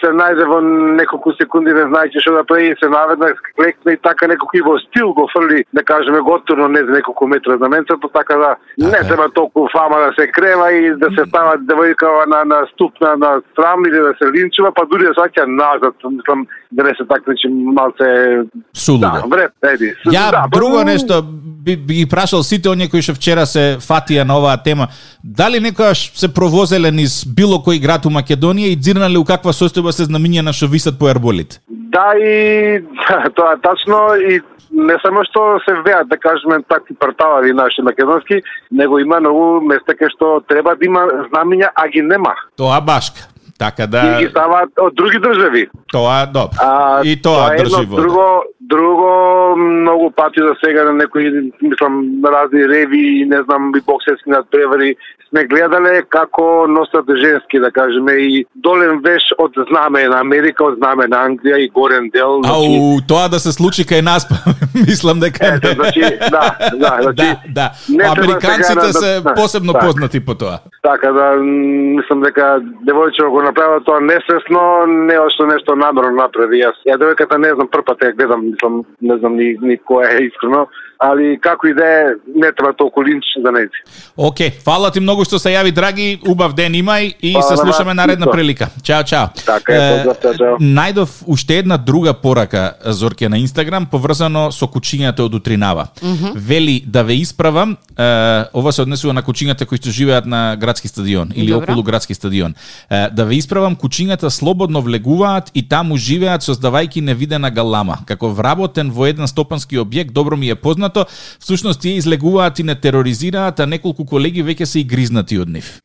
се 0.02 0.10
најде 0.18 0.46
во 0.50 0.60
неколку 0.98 1.32
секунди 1.38 1.74
не 1.74 1.84
знаејќи 1.92 2.24
што 2.24 2.34
да 2.40 2.44
прави, 2.50 2.74
се 2.80 2.90
наведна, 2.90 3.30
клекна 3.58 3.94
и 3.94 3.98
така 4.02 4.28
неколку 4.28 4.58
и 4.58 4.64
во 4.66 4.78
стил 4.82 5.14
го 5.14 5.28
фрли, 5.30 5.64
да 5.74 5.84
кажеме 5.84 6.22
готурно 6.26 6.68
не 6.68 6.82
за 6.86 6.92
неколку 6.98 7.28
метра 7.28 7.58
за 7.58 7.70
менцето, 7.70 8.10
така 8.14 8.38
да 8.38 8.56
не 8.78 8.90
Така 8.90 9.08
треба 9.08 9.30
толку 9.30 9.68
фама 9.72 10.00
да 10.00 10.14
се 10.18 10.28
крева 10.32 10.72
и 10.74 10.96
да 10.98 11.10
се 11.18 11.26
става 11.30 11.58
девојкава 11.58 12.26
на, 12.26 12.44
на 12.46 12.66
ступ 12.74 13.02
на, 13.02 13.16
на 13.16 13.42
срам 13.56 13.86
или 13.86 14.00
да 14.00 14.14
се 14.18 14.32
линчува, 14.32 14.72
па 14.72 14.86
дури 14.86 15.06
да 15.06 15.14
се 15.14 15.22
ваќа 15.22 15.46
назад, 15.46 15.94
мислам 16.12 16.48
да 16.72 16.84
не 16.84 16.90
се 16.90 17.06
такмичи 17.10 17.48
малце 17.50 18.44
Сулудо. 18.74 19.08
да, 19.08 19.24
вред, 19.28 19.52
еди. 19.64 19.94
Ја 20.06 20.32
да, 20.32 20.46
друго 20.52 20.78
па, 20.78 20.86
нешто 20.86 21.24
би, 21.24 21.76
би 21.78 21.94
ги 21.94 22.06
прашал 22.06 22.44
сите 22.44 22.70
оние 22.70 22.90
кои 22.90 23.02
што 23.02 23.16
вчера 23.18 23.46
се 23.50 23.80
фатија 23.82 24.24
на 24.24 24.38
оваа 24.38 24.58
тема. 24.64 24.90
Дали 25.24 25.60
некојаш 25.60 26.14
се 26.16 26.30
провозеле 26.34 26.92
низ 26.92 27.24
било 27.26 27.58
кој 27.66 27.82
град 27.82 28.06
у 28.06 28.14
Македонија 28.14 28.74
и 28.74 28.78
дзирнале 28.78 29.18
у 29.18 29.26
каква 29.26 29.52
состојба 29.52 29.92
се 29.92 30.06
знамиња 30.06 30.54
што 30.54 30.70
висат 30.70 31.00
по 31.00 31.10
ерболит? 31.10 31.60
Да, 31.68 32.14
и 32.18 32.80
тоа 33.36 33.58
е 33.58 33.62
тачно 33.66 34.00
и 34.16 34.42
не 34.72 34.96
само 35.02 35.24
што 35.26 35.58
се 35.66 35.74
веат, 35.82 36.08
да 36.10 36.18
кажеме, 36.18 36.62
такви 36.70 36.96
порталари 36.96 37.54
наши 37.54 37.82
македонски, 37.82 38.42
него 38.72 39.00
има 39.00 39.20
многу 39.20 39.62
места 39.66 39.98
кај 39.98 40.14
што 40.14 40.40
треба 40.48 40.76
да 40.76 40.86
има 40.86 41.08
знамиња, 41.34 41.74
а 41.76 41.88
ги 41.88 42.02
нема. 42.02 42.36
Тоа 42.58 42.80
башка. 42.82 43.26
Така 43.60 43.84
И 43.84 43.88
да, 43.88 44.18
ги 44.20 44.28
ставаат 44.28 44.70
од 44.80 44.94
други 44.94 45.20
држави. 45.20 45.68
тоа 45.92 46.26
добро. 46.26 46.56
А, 46.60 47.02
И 47.04 47.22
тоа 47.22 47.54
едно. 47.54 47.64
држи 47.66 47.86
вода. 47.86 48.02
Друго, 48.02 48.26
друго 48.62 49.10
многу 49.58 50.12
пати 50.12 50.40
за 50.40 50.54
сега 50.64 50.84
на 50.84 50.94
некои, 50.94 51.32
мислам, 51.62 51.94
разни 52.26 52.68
реви 52.68 53.20
и 53.20 53.26
не 53.26 53.42
знам, 53.44 53.72
и 53.72 53.82
боксерски 53.82 54.30
надпревари 54.30 54.96
сме 55.30 55.44
гледале 55.46 56.02
како 56.04 56.44
носат 56.68 57.06
женски, 57.16 57.60
да 57.60 57.72
кажеме, 57.72 58.12
и 58.14 58.46
долен 58.58 59.00
веш 59.00 59.24
од 59.38 59.52
знаме 59.70 60.04
на 60.06 60.20
Америка, 60.20 60.64
од 60.64 60.78
знаме 60.78 61.08
на 61.08 61.18
Англија 61.20 61.58
и 61.58 61.70
горен 61.70 62.10
дел. 62.10 62.42
Ау, 62.46 62.64
тоа 63.08 63.28
да 63.28 63.40
се 63.40 63.52
случи 63.52 63.84
кај 63.84 64.02
нас, 64.02 64.26
па, 64.30 64.36
мислам 64.78 65.20
дека 65.20 65.46
Ето, 65.48 65.68
не. 65.68 65.74
значи, 65.74 66.02
да, 66.32 66.46
да, 66.74 66.98
значи, 67.02 67.16
да, 67.16 67.40
да. 67.50 67.72
не 67.90 68.04
Американците 68.06 68.76
да- 68.78 68.94
се 68.94 69.22
да, 69.22 69.34
посебно 69.34 69.74
да. 69.74 69.80
познати 69.80 70.20
по 70.20 70.36
тоа. 70.36 70.60
Така 70.84 71.12
да, 71.12 71.36
мислам 71.36 72.22
дека 72.22 72.42
девојчето 72.86 73.30
го 73.30 73.42
направил 73.50 73.82
тоа 73.82 74.00
несвесно, 74.00 74.86
не 74.86 75.18
што 75.34 75.48
нешто 75.50 75.76
намерно 75.76 76.16
направи. 76.22 76.62
Јас, 76.62 76.78
ја 76.86 77.00
девојката 77.02 77.40
не 77.42 77.54
знам 77.56 77.70
првпат 77.74 78.06
ја 78.06 78.14
гледам, 78.18 78.46
мислам, 78.52 78.84
не 79.02 79.18
знам 79.18 79.38
ни, 79.38 79.56
ни 79.62 79.78
која 79.90 80.14
е 80.14 80.28
искрено, 80.30 80.68
али 81.00 81.40
како 81.42 81.68
и 81.68 81.74
да 81.74 81.86
е, 81.86 82.04
не 82.36 82.52
треба 82.52 82.74
толку 82.78 83.02
линч 83.04 83.24
за 83.40 83.52
нејзи. 83.56 83.84
Океј, 84.20 84.52
фала 84.64 84.92
ти 84.92 85.00
многу 85.00 85.24
што 85.24 85.40
се 85.40 85.54
јави, 85.54 85.72
драги, 85.72 86.20
убав 86.28 86.54
ден 86.54 86.76
имај 86.76 87.14
и 87.22 87.34
Фала 87.34 87.44
се 87.48 87.58
слушаме 87.58 87.94
наредна 87.94 88.26
исто. 88.28 88.32
прилика. 88.32 88.68
Чао, 88.84 89.04
чао. 89.04 89.28
Така 89.46 89.74
е, 89.74 90.04
поздрав, 90.04 90.20
чао, 90.22 90.34
чао. 90.38 90.58
Најдов 90.60 91.24
уште 91.26 91.58
една 91.64 91.78
друга 91.78 92.14
порака, 92.14 92.74
Зорке, 92.86 93.30
на 93.30 93.40
Инстаграм, 93.40 93.86
поврзано 93.86 94.52
со 94.52 94.68
кучињата 94.68 95.24
од 95.24 95.34
утринава. 95.40 95.88
Вели 96.36 96.84
да 96.86 97.04
ве 97.04 97.14
исправам, 97.24 97.78
е, 97.98 98.44
ова 98.54 98.72
се 98.72 98.82
однесува 98.82 99.14
на 99.14 99.24
кучињата 99.24 99.66
кои 99.66 99.78
што 99.80 99.96
живеат 99.96 100.26
на 100.26 100.58
градски 100.60 100.88
стадион 100.88 101.32
или 101.36 101.52
Добро. 101.52 101.64
околу 101.64 101.84
градски 101.84 102.14
стадион. 102.14 102.56
Е, 102.90 103.08
да 103.10 103.26
ве 103.26 103.40
исправам, 103.40 103.76
кучињата 103.76 104.28
слободно 104.30 104.82
влегуваат 104.82 105.52
и 105.56 105.64
таму 105.64 105.98
живеат 105.98 106.44
создавајки 106.44 107.02
невидена 107.02 107.52
галама. 107.52 108.04
Како 108.06 108.30
вработен 108.30 108.92
во 108.92 109.08
еден 109.08 109.28
стопански 109.28 109.80
објект, 109.80 110.12
добро 110.12 110.36
ми 110.36 110.50
е 110.50 110.56
познато, 110.90 111.12
всушност 111.40 111.82
тие 111.82 111.98
излегуваат 111.98 112.60
и 112.60 112.64
не 112.64 112.76
тероризираат, 112.76 113.60
а 113.60 113.66
неколку 113.66 114.06
колеги 114.06 114.44
веќе 114.44 114.66
се 114.66 114.80
и 114.80 114.84
гризнати 114.84 115.40
од 115.40 115.50
нив. 115.50 115.82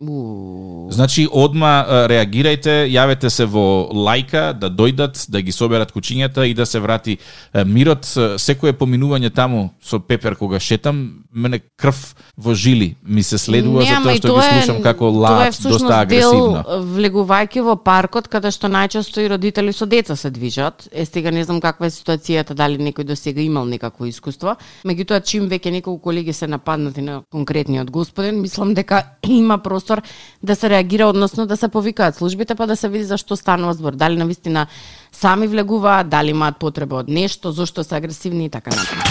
Значи, 0.90 1.29
одма 1.33 1.85
реагирајте, 2.09 2.88
јавете 2.88 3.29
се 3.29 3.47
во 3.47 3.90
лајка, 3.93 4.53
да 4.53 4.71
дојдат, 4.71 5.31
да 5.31 5.40
ги 5.40 5.53
соберат 5.53 5.93
кучињата 5.93 6.47
и 6.47 6.55
да 6.55 6.67
се 6.67 6.81
врати 6.81 7.19
мирот. 7.67 8.07
Секое 8.38 8.73
поминување 8.73 9.33
таму 9.35 9.71
со 9.83 9.99
Пепер 9.99 10.37
кога 10.37 10.61
шетам, 10.61 11.25
мене 11.33 11.61
крв 11.77 12.14
во 12.37 12.55
жили 12.55 12.97
ми 13.03 13.23
се 13.23 13.38
следува 13.38 13.83
Не, 13.83 13.90
ама 13.90 14.14
затоа 14.14 14.17
што 14.17 14.29
тоа 14.29 14.40
ги 14.40 14.47
е- 14.47 14.62
слушам 14.62 14.83
како 14.83 15.11
лаат 15.11 15.59
доста 15.62 16.01
агресивно. 16.01 16.62
Дел, 16.62 16.85
влегувајќи 16.95 17.62
во 17.62 17.77
паркот, 17.77 18.29
каде 18.29 18.51
што 18.51 18.69
најчесто 18.69 19.25
и 19.25 19.29
родители 19.29 19.73
со 19.73 19.87
деца 19.87 20.17
се 20.17 20.31
движат. 20.31 20.88
Е, 20.93 21.05
стига 21.05 21.31
не 21.31 21.45
знам 21.45 21.61
каква 21.61 21.87
е 21.87 21.90
ситуацијата 21.90 22.55
дали 22.55 22.79
некој 22.79 23.05
до 23.05 23.17
сега 23.17 23.40
имал 23.40 23.64
некакво 23.64 24.07
искуство. 24.07 24.57
Меѓутоа 24.94 25.24
чим 25.26 25.48
веќе 25.50 25.72
неколку 25.74 25.98
колеги 26.07 26.33
се 26.33 26.46
нападнати 26.46 27.02
на 27.02 27.22
конкретниот 27.35 27.90
господин, 27.90 28.38
мислам 28.40 28.74
дека 28.74 29.02
има 29.26 29.59
простор 29.59 30.02
да 30.42 30.54
се 30.54 30.70
реагира, 30.70 31.09
односно 31.11 31.46
да 31.46 31.57
се 31.57 31.68
повикаат 31.68 32.16
службите 32.16 32.54
па 32.54 32.66
да 32.66 32.76
се 32.76 32.88
види 32.88 33.04
за 33.04 33.18
што 33.18 33.37
станува 33.37 33.74
збор. 33.74 33.98
Дали 33.98 34.16
навистина 34.16 34.66
сами 35.12 35.46
влегуваат, 35.46 36.09
дали 36.09 36.30
имаат 36.30 36.59
потреба 36.62 37.02
од 37.02 37.09
нешто, 37.09 37.50
зошто 37.50 37.85
се 37.85 37.96
агресивни 37.96 38.46
и 38.46 38.50
така 38.50 38.70
натаму. 38.70 39.02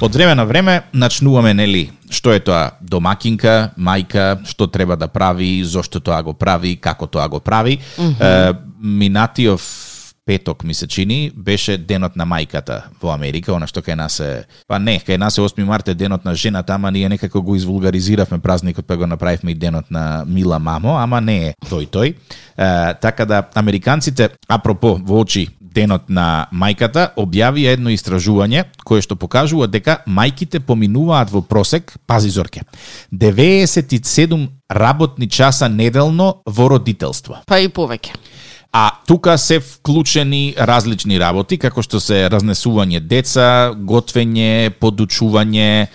Од 0.00 0.14
време 0.14 0.34
на 0.34 0.44
време 0.44 0.82
начнуваме 0.92 1.54
нели 1.54 1.90
што 2.10 2.34
е 2.34 2.40
тоа 2.42 2.76
домакинка, 2.82 3.70
мајка, 3.78 4.42
што 4.44 4.66
треба 4.66 4.96
да 4.96 5.08
прави, 5.08 5.62
зошто 5.64 6.00
тоа 6.00 6.20
го 6.22 6.34
прави, 6.34 6.76
како 6.76 7.06
тоа 7.06 7.28
го 7.28 7.40
прави. 7.40 7.78
Mm 7.96 8.14
-hmm. 8.14 8.50
е, 8.50 8.54
минатиов 8.80 9.89
петок 10.26 10.64
ми 10.64 10.74
се 10.74 10.86
чини 10.86 11.30
беше 11.36 11.78
денот 11.78 12.16
на 12.16 12.26
мајката 12.26 12.82
во 13.02 13.12
Америка, 13.14 13.54
она 13.54 13.66
што 13.66 13.82
кај 13.82 13.96
нас 13.98 14.20
е, 14.20 14.44
па 14.68 14.78
не, 14.78 14.98
кај 15.00 15.18
нас 15.18 15.38
е 15.38 15.42
8 15.42 15.64
март 15.64 15.88
е 15.88 15.94
денот 15.94 16.24
на 16.24 16.34
жената, 16.34 16.74
ама 16.74 16.90
ние 16.90 17.08
некако 17.08 17.42
го 17.42 17.56
извулгаризиравме 17.56 18.38
празникот 18.38 18.86
па 18.86 18.96
го 18.96 19.06
направивме 19.06 19.50
и 19.50 19.54
денот 19.54 19.90
на 19.90 20.24
мила 20.26 20.58
мамо, 20.58 20.98
ама 20.98 21.20
не 21.20 21.48
е 21.48 21.54
тој 21.66 21.88
тој. 21.90 22.14
Е, 22.14 22.94
така 23.00 23.24
да 23.26 23.48
американците 23.54 24.30
апропо 24.48 24.98
во 25.02 25.20
очи 25.20 25.48
денот 25.60 26.08
на 26.10 26.48
мајката, 26.52 27.10
објави 27.18 27.66
едно 27.70 27.92
истражување 27.94 28.64
кое 28.84 29.02
што 29.04 29.16
покажува 29.16 29.68
дека 29.70 30.00
мајките 30.06 30.60
поминуваат 30.66 31.30
во 31.30 31.42
просек, 31.42 31.94
пази 32.06 32.30
зорке, 32.30 32.62
97 33.12 34.48
работни 34.70 35.28
часа 35.28 35.68
неделно 35.68 36.42
во 36.46 36.68
родителство. 36.68 37.42
Па 37.46 37.60
и 37.60 37.68
повеќе. 37.68 38.14
А 38.72 38.90
тука 39.06 39.38
се 39.38 39.60
вклучени 39.60 40.54
различни 40.58 41.18
работи, 41.18 41.58
како 41.58 41.82
што 41.82 41.98
се 42.00 42.28
разнесување 42.30 43.00
деца, 43.02 43.74
готвење, 43.74 44.70
подучување, 44.78 45.88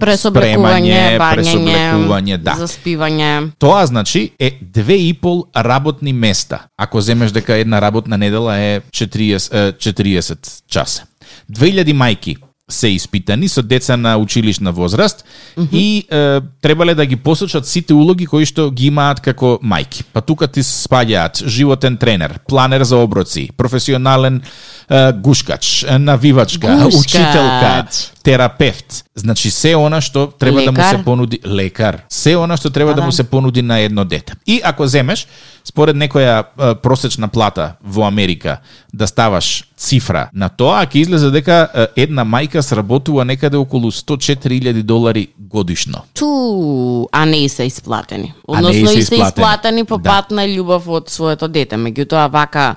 пресоблекување, 0.00 1.00
пресоблекување, 1.20 2.36
да. 2.44 2.58
заспивање. 2.60 3.30
Тоа 3.58 3.86
значи 3.88 4.30
е 4.38 4.52
две 4.60 4.98
и 5.08 5.14
пол 5.14 5.46
работни 5.56 6.12
места. 6.12 6.66
Ако 6.76 7.00
земеш 7.00 7.32
дека 7.32 7.56
една 7.56 7.80
работна 7.80 8.18
недела 8.18 8.58
е 8.60 8.80
40, 8.92 9.80
40 9.80 10.52
часа. 10.68 11.08
2000 11.50 11.96
мајки 11.96 12.36
се 12.70 12.88
испитани 12.88 13.48
со 13.48 13.62
деца 13.62 13.96
на 13.96 14.16
училишна 14.18 14.72
возраст 14.72 15.24
mm 15.56 15.62
-hmm. 15.62 15.68
и 15.72 16.06
е, 16.10 16.40
требале 16.60 16.94
да 16.94 17.06
ги 17.06 17.16
посочат 17.16 17.66
сите 17.66 17.94
улоги 17.94 18.26
кои 18.26 18.46
што 18.46 18.70
ги 18.70 18.86
имаат 18.86 19.20
како 19.20 19.58
мајки. 19.62 20.02
Па 20.12 20.20
тука 20.20 20.46
ти 20.46 20.62
спаѓаат 20.62 21.46
животен 21.46 21.96
тренер, 21.96 22.38
планер 22.48 22.82
за 22.82 22.96
оброци, 22.96 23.50
професионален 23.56 24.42
е, 24.90 25.12
гушкач, 25.12 25.86
навивачка, 25.98 26.76
Гушкач. 26.84 27.00
учителка, 27.00 27.86
терапевт. 28.22 29.04
Значи 29.14 29.50
се 29.50 29.76
она 29.76 30.00
што 30.00 30.32
треба 30.38 30.62
да 30.64 30.72
му 30.72 30.78
Лекар. 30.78 30.96
се 30.96 31.04
понуди 31.04 31.38
лекар. 31.46 32.02
Се 32.08 32.36
она 32.36 32.56
што 32.56 32.70
треба 32.70 32.90
Да, 32.94 33.00
да 33.00 33.02
му 33.06 33.12
се 33.12 33.24
понуди 33.24 33.62
на 33.62 33.78
едно 33.78 34.04
дете. 34.04 34.32
И 34.46 34.60
ако 34.64 34.86
земеш 34.86 35.26
според 35.64 35.96
некоја 35.96 36.44
е, 36.44 36.74
просечна 36.74 37.28
плата 37.28 37.72
во 37.84 38.06
Америка 38.06 38.58
да 38.94 39.06
ставаш 39.06 39.64
цифра 39.76 40.28
на 40.32 40.48
тоа, 40.48 40.86
ќе 40.86 40.96
излезе 40.96 41.30
дека 41.30 41.68
една 41.96 42.24
мајка 42.24 42.60
сработува 42.60 43.24
некаде 43.24 43.56
околу 43.56 43.90
104.000 43.90 44.82
долари 44.82 45.28
годишно. 45.38 46.02
Ту, 46.14 47.08
а 47.12 47.24
не 47.26 47.48
се 47.48 47.64
исплатени. 47.64 48.32
Односно 48.48 48.86
се 48.86 48.98
и 48.98 49.02
се 49.02 49.14
исплатени. 49.14 49.28
исплатени 49.28 49.84
по 49.84 49.98
Да. 49.98 50.10
пат 50.10 50.30
на 50.30 50.46
љубов 50.46 50.88
од 50.88 51.10
своето 51.10 51.48
дете. 51.48 51.76
Меѓутоа 51.76 52.30
вака 52.30 52.74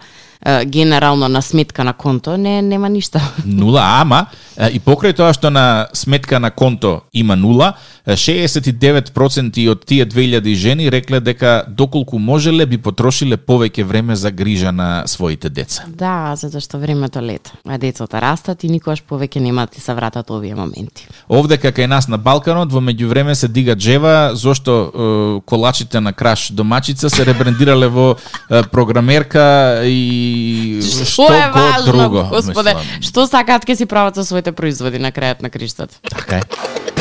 генерално 0.65 1.27
на 1.27 1.41
сметка 1.41 1.83
на 1.83 1.93
конто 1.93 2.37
не 2.37 2.61
нема 2.61 2.89
ништа. 2.89 3.21
Нула, 3.45 3.81
ама 4.01 4.25
и 4.71 4.79
покрај 4.79 5.15
тоа 5.15 5.33
што 5.33 5.49
на 5.51 5.87
сметка 5.93 6.39
на 6.39 6.51
конто 6.51 7.01
има 7.13 7.35
нула, 7.35 7.73
69% 8.07 9.69
од 9.71 9.85
тие 9.85 10.05
2000 10.05 10.55
жени 10.55 10.89
рекле 10.89 11.19
дека 11.19 11.63
доколку 11.67 12.19
можеле 12.19 12.65
би 12.65 12.77
потрошиле 12.77 13.37
повеќе 13.37 13.83
време 13.83 14.15
за 14.15 14.31
грижа 14.31 14.71
на 14.71 15.03
своите 15.07 15.49
деца. 15.49 15.83
Да, 15.87 16.35
затоа 16.35 16.61
што 16.61 16.79
времето 16.79 17.21
лета. 17.21 17.51
А 17.67 17.77
децата 17.77 18.21
растат 18.21 18.63
и 18.63 18.69
никогаш 18.69 19.03
повеќе 19.03 19.39
нема 19.39 19.65
да 19.65 19.75
ти 19.75 19.81
се 19.81 19.93
вратат 19.93 20.29
овие 20.29 20.55
моменти. 20.55 21.07
Овде 21.29 21.57
кај 21.57 21.85
нас 21.85 22.07
на 22.07 22.17
Балканот 22.17 22.71
во 22.71 22.79
меѓувреме 22.81 23.33
се 23.33 23.47
дига 23.47 23.75
джева 23.75 24.31
зошто 24.35 24.71
е, 24.73 25.41
колачите 25.45 25.99
на 25.99 26.13
Краш 26.13 26.51
домачица 26.51 27.09
се 27.09 27.25
ребрендирале 27.25 27.87
во 27.87 28.15
е, 28.49 28.63
програмерка 28.63 29.81
и 29.85 30.79
што 30.81 31.05
Што 31.05 31.33
е 31.33 31.51
важно, 31.53 31.85
друго. 31.91 32.23
господе? 32.29 32.73
мислам. 32.73 33.01
Што 33.01 33.27
сакаат 33.27 33.65
ке 33.65 33.75
си 33.75 33.85
прават 33.85 34.15
со 34.15 34.23
своите 34.23 34.51
производи 34.51 34.99
на 34.99 35.11
крајот 35.11 35.41
на 35.41 35.49
криштот? 35.49 35.89
Така 36.09 36.37
е. 36.37 36.98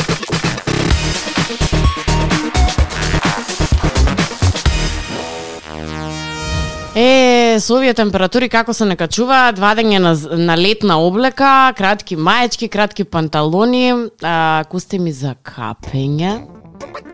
Е, 6.99 7.59
со 7.63 7.77
овие 7.77 7.93
температури 7.95 8.49
како 8.51 8.73
се 8.75 8.83
накачуваат, 8.83 9.59
вадење 9.61 10.01
на, 10.03 10.11
на 10.35 10.57
летна 10.59 10.97
облека, 10.99 11.71
кратки 11.77 12.17
маечки, 12.19 12.67
кратки 12.67 13.05
панталони, 13.07 13.93
а, 14.21 14.65
кусте 14.67 14.99
ми 14.99 15.13
за 15.15 15.31
капење. 15.39 16.41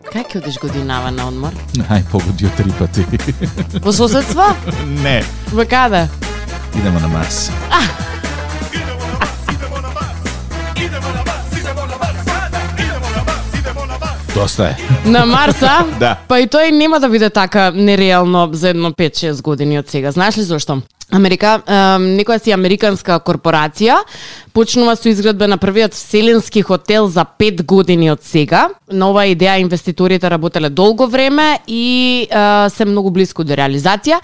Как 0.09 0.33
ќе 0.33 0.41
одиш 0.41 0.57
годинава 0.57 1.11
на 1.13 1.27
одмор? 1.29 1.53
Ај, 1.85 2.01
погоди 2.09 2.49
од 2.49 2.57
три 2.57 2.73
пати. 2.79 3.05
Во 3.85 3.93
соседство? 3.93 4.55
Не, 5.05 5.21
Во 5.53 5.69
каде? 5.69 6.07
идемо 6.73 6.99
на 6.99 7.07
Марс. 7.07 7.51
Доста 14.35 14.63
е. 14.63 14.75
На 15.09 15.25
Марса? 15.25 15.85
Да. 15.99 16.17
Па 16.27 16.41
и 16.43 16.47
тој 16.47 16.71
нема 16.75 16.99
да 16.99 17.07
биде 17.09 17.29
така 17.29 17.71
нереално 17.71 18.49
за 18.51 18.69
едно 18.69 18.91
5-6 18.91 19.41
години 19.41 19.79
од 19.79 19.89
сега. 19.89 20.11
Знаеш 20.11 20.37
ли 20.37 20.43
зошто? 20.43 20.81
Америка, 21.11 21.59
некоја 22.01 22.41
си 22.41 22.51
американска 22.51 23.19
корпорација 23.21 23.99
почнува 24.55 24.95
со 24.95 25.09
изградба 25.11 25.47
на 25.51 25.57
првиот 25.59 25.93
вселенски 25.93 26.61
хотел 26.63 27.07
за 27.07 27.25
5 27.39 27.65
години 27.65 28.09
од 28.11 28.23
сега. 28.23 28.69
На 28.91 29.09
оваа 29.11 29.27
идеја 29.27 29.59
инвеститорите 29.59 30.29
работеле 30.31 30.69
долго 30.69 31.07
време 31.07 31.59
и 31.67 32.27
е, 32.29 32.69
се 32.69 32.85
многу 32.85 33.11
близко 33.11 33.43
до 33.43 33.53
реализација. 33.53 34.21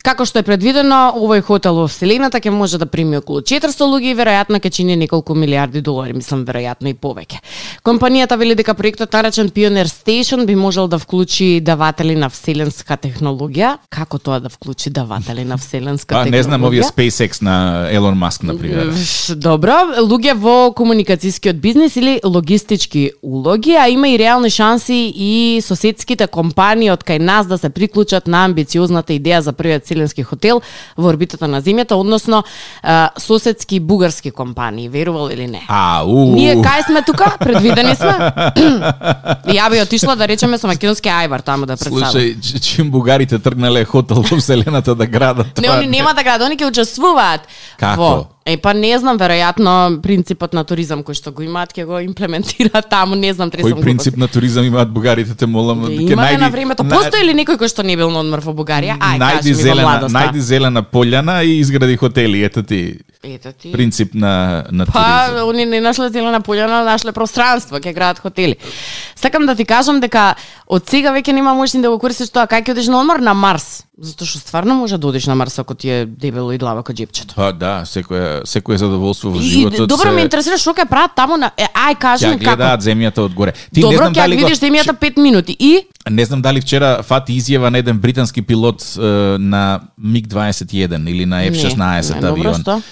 Како 0.00 0.24
што 0.24 0.40
е 0.40 0.44
предвидено, 0.44 1.12
овој 1.16 1.42
хотел 1.44 1.76
во 1.76 1.86
Вселената 1.88 2.40
ќе 2.40 2.52
може 2.52 2.78
да 2.80 2.86
прими 2.88 3.18
околу 3.20 3.40
400 3.44 3.84
луѓе 3.84 4.12
и 4.12 4.16
веројатно 4.16 4.60
ќе 4.60 4.70
чини 4.72 4.96
неколку 4.96 5.34
милиарди 5.36 5.82
долари, 5.84 6.14
мислам 6.16 6.44
веројатно 6.48 6.92
и 6.92 6.96
повеќе. 6.96 7.40
Компанијата 7.84 8.38
вели 8.40 8.56
дека 8.56 8.74
проектот 8.74 9.12
наречен 9.12 9.50
Pioneer 9.52 9.88
Station 9.88 10.46
би 10.46 10.56
можел 10.56 10.88
да 10.88 10.98
вклучи 10.98 11.60
даватели 11.60 12.16
на 12.16 12.30
вселенска 12.32 12.96
технологија. 12.96 13.76
Како 13.92 14.18
тоа 14.18 14.40
да 14.40 14.48
вклучи 14.48 14.90
даватели 14.90 15.44
на 15.44 15.58
вселенска 15.60 16.19
Технологија? 16.24 16.36
не 16.36 16.42
знам 16.42 16.64
овие 16.64 16.82
SpaceX 16.82 17.42
на 17.42 17.88
Елон 17.90 18.16
Маск, 18.18 18.42
например. 18.42 18.90
Вш, 18.92 19.34
Добро, 19.36 20.00
луѓе 20.00 20.34
во 20.34 20.72
комуникацијскиот 20.76 21.60
бизнис 21.60 21.96
или 21.96 22.20
логистички 22.24 23.12
улоги, 23.22 23.74
а 23.76 23.88
има 23.88 24.08
и 24.08 24.18
реални 24.18 24.50
шанси 24.50 25.12
и 25.14 25.60
соседските 25.62 26.26
компании 26.26 26.90
од 26.90 27.04
кај 27.04 27.18
нас 27.18 27.46
да 27.46 27.58
се 27.58 27.70
приклучат 27.70 28.26
на 28.26 28.44
амбициозната 28.44 29.12
идеја 29.12 29.40
за 29.40 29.52
првиот 29.52 29.84
вселенски 29.84 30.22
хотел 30.22 30.62
во 30.96 31.08
орбитата 31.08 31.48
на 31.48 31.62
земјата, 31.62 31.94
односно 31.94 32.44
соседски 33.18 33.80
бугарски 33.80 34.30
компании, 34.30 34.88
верувал 34.88 35.30
или 35.30 35.46
не? 35.46 35.62
А, 35.68 36.04
у. 36.04 36.34
Ние 36.34 36.56
кај 36.56 36.86
сме 36.86 37.02
тука? 37.02 37.36
Предвидени 37.38 37.94
сме? 37.96 38.14
Ја 39.56 39.70
би 39.70 39.80
отишла 39.82 40.16
да 40.16 40.28
речеме 40.28 40.58
со 40.58 40.66
македонски 40.66 41.08
ајвар 41.08 41.42
таму 41.42 41.66
да 41.66 41.76
представам. 41.76 42.12
Слушај, 42.12 42.60
чим 42.60 42.90
бугарите 42.90 43.38
тргнале 43.38 43.84
хотел 43.84 44.22
во 44.22 44.36
Вселената 44.36 44.94
да 44.94 45.06
градат 45.06 45.58
Не, 45.60 45.68
они 45.68 45.86
нема 45.86 46.09
Самата 46.10 46.22
градат, 46.26 46.50
да, 46.50 46.56
ќе 46.58 46.66
учествуваат. 46.66 47.46
Како? 47.78 48.02
Во. 48.02 48.39
Е, 48.50 48.56
па 48.56 48.72
не 48.74 48.98
знам, 48.98 49.14
веројатно 49.16 49.72
принципот 50.00 50.52
на 50.52 50.64
туризам 50.64 51.04
кој 51.04 51.14
што 51.14 51.30
го 51.30 51.42
имаат 51.42 51.70
ќе 51.70 51.84
го 51.84 52.00
имплементираат 52.00 52.88
таму, 52.88 53.14
не 53.14 53.30
знам, 53.30 53.46
тресам 53.48 53.70
Кој 53.70 53.80
принцип 53.80 54.16
на 54.16 54.26
туризам 54.26 54.64
имаат 54.64 54.90
бугарите, 54.90 55.34
те 55.34 55.46
молам. 55.46 55.84
Ќе 55.84 56.02
ќе 56.02 56.16
најди- 56.16 56.38
на 56.38 56.48
времето. 56.48 56.82
на- 56.82 56.90
Постои 56.90 57.22
ли 57.22 57.32
некој 57.32 57.54
кој 57.56 57.68
што 57.68 57.82
не 57.82 57.94
бил 57.94 58.10
на 58.10 58.20
одмор 58.20 58.40
во 58.40 58.52
Бугарија? 58.52 58.98
Ај, 58.98 59.16
најди 59.16 59.36
кажи 59.36 59.48
ми 59.50 59.54
зелена, 59.56 59.82
младоста. 59.84 60.18
најди 60.18 60.38
зелена 60.40 60.82
пољана 60.84 61.44
и 61.44 61.60
изгради 61.60 61.96
хотели, 61.96 62.42
ето 62.42 62.62
ти. 62.62 62.98
Ето 63.22 63.52
ти. 63.52 63.70
принцип 63.70 64.14
на 64.14 64.64
на 64.70 64.86
Па, 64.86 64.92
туризам. 65.26 65.48
они 65.50 65.66
не 65.66 65.80
нашле 65.80 66.08
зелена 66.08 66.40
пољана, 66.40 66.84
нашле 66.84 67.12
пространство, 67.12 67.76
ќе 67.76 67.94
градат 67.94 68.18
хотели. 68.18 68.56
Сакам 69.14 69.46
да 69.46 69.54
ти 69.54 69.64
кажам 69.64 70.00
дека 70.00 70.34
од 70.66 70.88
сега 70.88 71.12
веќе 71.12 71.32
нема 71.32 71.54
можеш 71.54 71.74
ни 71.74 71.82
да 71.82 71.90
го 71.90 71.98
користиш 71.98 72.30
тоа 72.30 72.46
кај 72.46 72.62
ќе 72.62 72.70
одиш 72.72 72.86
на 72.86 72.98
одмор 72.98 73.18
на 73.18 73.34
Марс, 73.34 73.84
затоа 73.94 74.26
што 74.26 74.38
стварно 74.40 74.74
може 74.74 74.96
да 74.96 75.06
одиш 75.06 75.26
на 75.26 75.34
Марс 75.34 75.58
ако 75.58 75.74
ти 75.74 75.90
е 75.90 76.06
дебело 76.06 76.50
и 76.50 76.58
длабоко 76.58 76.92
џепчето. 76.92 77.34
Па 77.34 77.52
да, 77.52 77.82
секое 77.84 78.39
секое 78.44 78.76
задоволство 78.76 79.30
во 79.30 79.36
И 79.36 79.42
животот. 79.42 79.88
добро 79.88 80.02
се- 80.02 80.10
ме 80.10 80.22
интересира 80.22 80.56
што 80.56 80.70
ќе 80.72 80.86
прават 80.86 81.10
таму 81.14 81.36
на 81.36 81.50
е, 81.56 81.66
ај 81.66 81.94
кажи 81.96 82.26
ми 82.26 82.32
како. 82.34 82.44
гледаат 82.46 82.80
земјата 82.80 83.18
одгоре. 83.20 83.52
Ти 83.52 83.80
не 83.80 83.82
Добро, 83.82 83.96
знам 83.98 84.12
ќе 84.12 84.16
дали 84.16 84.36
го- 84.36 84.40
видиш 84.40 84.58
земјата 84.58 84.92
5 84.94 85.16
минути 85.18 85.56
и 85.60 85.80
Не 86.10 86.24
знам 86.24 86.42
дали 86.42 86.60
вчера 86.60 87.02
фати 87.02 87.32
изјава 87.32 87.68
на 87.68 87.78
еден 87.78 87.98
британски 87.98 88.42
пилот 88.42 88.82
е, 88.96 89.00
на 89.38 89.80
МиГ-21 90.02 90.74
или 91.06 91.26
на 91.26 91.44
F-16 91.44 91.76
Не, 92.08 92.14
не, 92.14 92.20
добро, 92.22 92.40
авион, 92.40 92.54
што? 92.56 92.82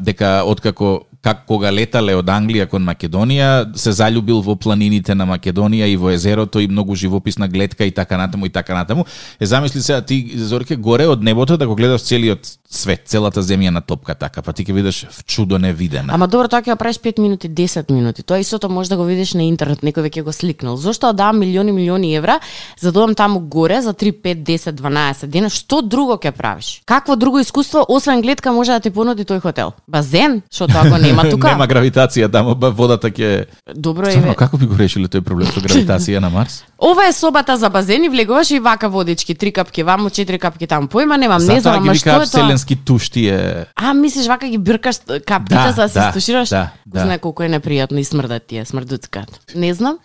дека 0.00 0.42
откако 0.44 1.00
как 1.22 1.46
кога 1.46 1.70
летале 1.74 2.14
од 2.14 2.28
Англија 2.30 2.68
кон 2.70 2.84
Македонија, 2.86 3.74
се 3.76 3.92
заљубил 3.92 4.40
во 4.44 4.54
планините 4.56 5.14
на 5.18 5.26
Македонија 5.26 5.88
и 5.90 5.96
во 5.98 6.12
езерото 6.14 6.60
и 6.62 6.68
многу 6.68 6.94
живописна 6.94 7.48
гледка 7.48 7.84
и 7.84 7.90
така 7.90 8.16
натаму 8.16 8.46
и 8.46 8.50
така 8.50 8.74
натаму. 8.74 9.04
Е 9.40 9.46
замисли 9.46 9.82
се 9.82 10.00
ти 10.02 10.32
Зорке 10.36 10.76
горе 10.76 11.06
од 11.06 11.22
небото 11.22 11.56
да 11.56 11.66
го 11.66 11.74
гледаш 11.74 12.02
целиот 12.02 12.58
свет, 12.70 13.02
целата 13.06 13.42
земја 13.42 13.70
на 13.70 13.80
топка 13.80 14.14
така, 14.14 14.42
па 14.42 14.52
ти 14.52 14.64
ќе 14.64 14.72
видиш 14.72 15.06
в 15.10 15.24
чудо 15.24 15.58
невидена. 15.58 16.14
Ама 16.14 16.28
добро, 16.28 16.48
тоа 16.48 16.62
ќе 16.62 16.70
го 16.70 16.76
правиш 16.76 17.00
5 17.02 17.20
минути, 17.20 17.50
10 17.50 17.90
минути. 17.90 18.22
Тоа 18.22 18.38
истото 18.38 18.68
може 18.68 18.88
да 18.88 18.96
го 18.96 19.04
видиш 19.08 19.34
на 19.34 19.42
интернет, 19.42 19.82
некој 19.82 20.06
веќе 20.06 20.22
го 20.22 20.32
сликнал. 20.32 20.76
Зошто 20.76 21.10
да 21.10 21.24
давам 21.24 21.40
милиони 21.40 21.72
милиони 21.72 22.14
евра 22.14 22.38
за 22.78 22.92
да 22.92 23.00
одам 23.00 23.14
таму 23.14 23.40
горе 23.40 23.82
за 23.82 23.94
3, 23.94 24.12
5, 24.22 24.44
10, 24.44 24.72
12 24.72 25.26
дена? 25.26 25.50
Што 25.50 25.82
друго 25.82 26.20
ќе 26.20 26.30
правиш? 26.30 26.82
Какво 26.84 27.16
друго 27.16 27.40
искуство 27.40 27.84
освен 27.88 28.22
гледка 28.22 28.52
може 28.52 28.72
да 28.72 28.80
ти 28.80 28.90
понуди 28.90 29.24
тој 29.24 29.40
хотел? 29.40 29.72
Базен, 29.88 30.42
што 30.52 30.68
тоа 30.68 30.88
го 30.88 30.96
нема 31.08 31.24
тука. 31.32 31.52
Нема 31.54 31.66
гравитација 31.70 32.30
таму, 32.32 32.54
водата 32.76 33.10
ќе 33.10 33.48
Добро 33.74 34.10
Стварно, 34.10 34.36
е. 34.36 34.38
како 34.38 34.60
би 34.60 34.68
го 34.70 34.78
решиле 34.78 35.10
тој 35.10 35.24
проблем 35.26 35.50
со 35.52 35.62
гравитација 35.64 36.22
на 36.24 36.30
Марс? 36.32 36.62
Ова 36.80 37.06
е 37.06 37.12
собата 37.12 37.56
за 37.56 37.70
базени, 37.70 38.08
влегуваш 38.08 38.50
и 38.50 38.58
вака 38.60 38.88
водички, 38.88 39.34
три 39.34 39.52
капки 39.52 39.82
ваму, 39.82 40.10
четири 40.10 40.38
капки 40.38 40.66
таму. 40.66 40.86
Појма 40.86 41.16
немам, 41.16 41.42
не 41.42 41.60
знам, 41.60 41.82
ама 41.82 41.94
што 41.94 42.08
е 42.08 42.12
тоа? 42.14 42.24
вселенски 42.24 42.76
тушти 42.76 43.26
е 43.26 43.66
А, 43.76 43.94
мислиш 43.94 44.26
вака 44.26 44.46
ги 44.46 44.58
бркаш 44.58 44.96
капките 45.26 45.54
Да, 45.56 45.72
за 45.72 45.82
да 45.82 45.88
се 45.88 45.98
да, 45.98 46.10
стушираш? 46.10 46.48
да, 46.48 46.70
да. 46.86 47.00
Знае 47.00 47.18
колку 47.18 47.42
е 47.42 47.48
непријатно 47.48 47.98
и 47.98 48.04
смрдат 48.04 48.46
тие, 48.46 48.64
смрдуцкат. 48.64 49.26
Не 49.56 49.74
знам. 49.74 49.98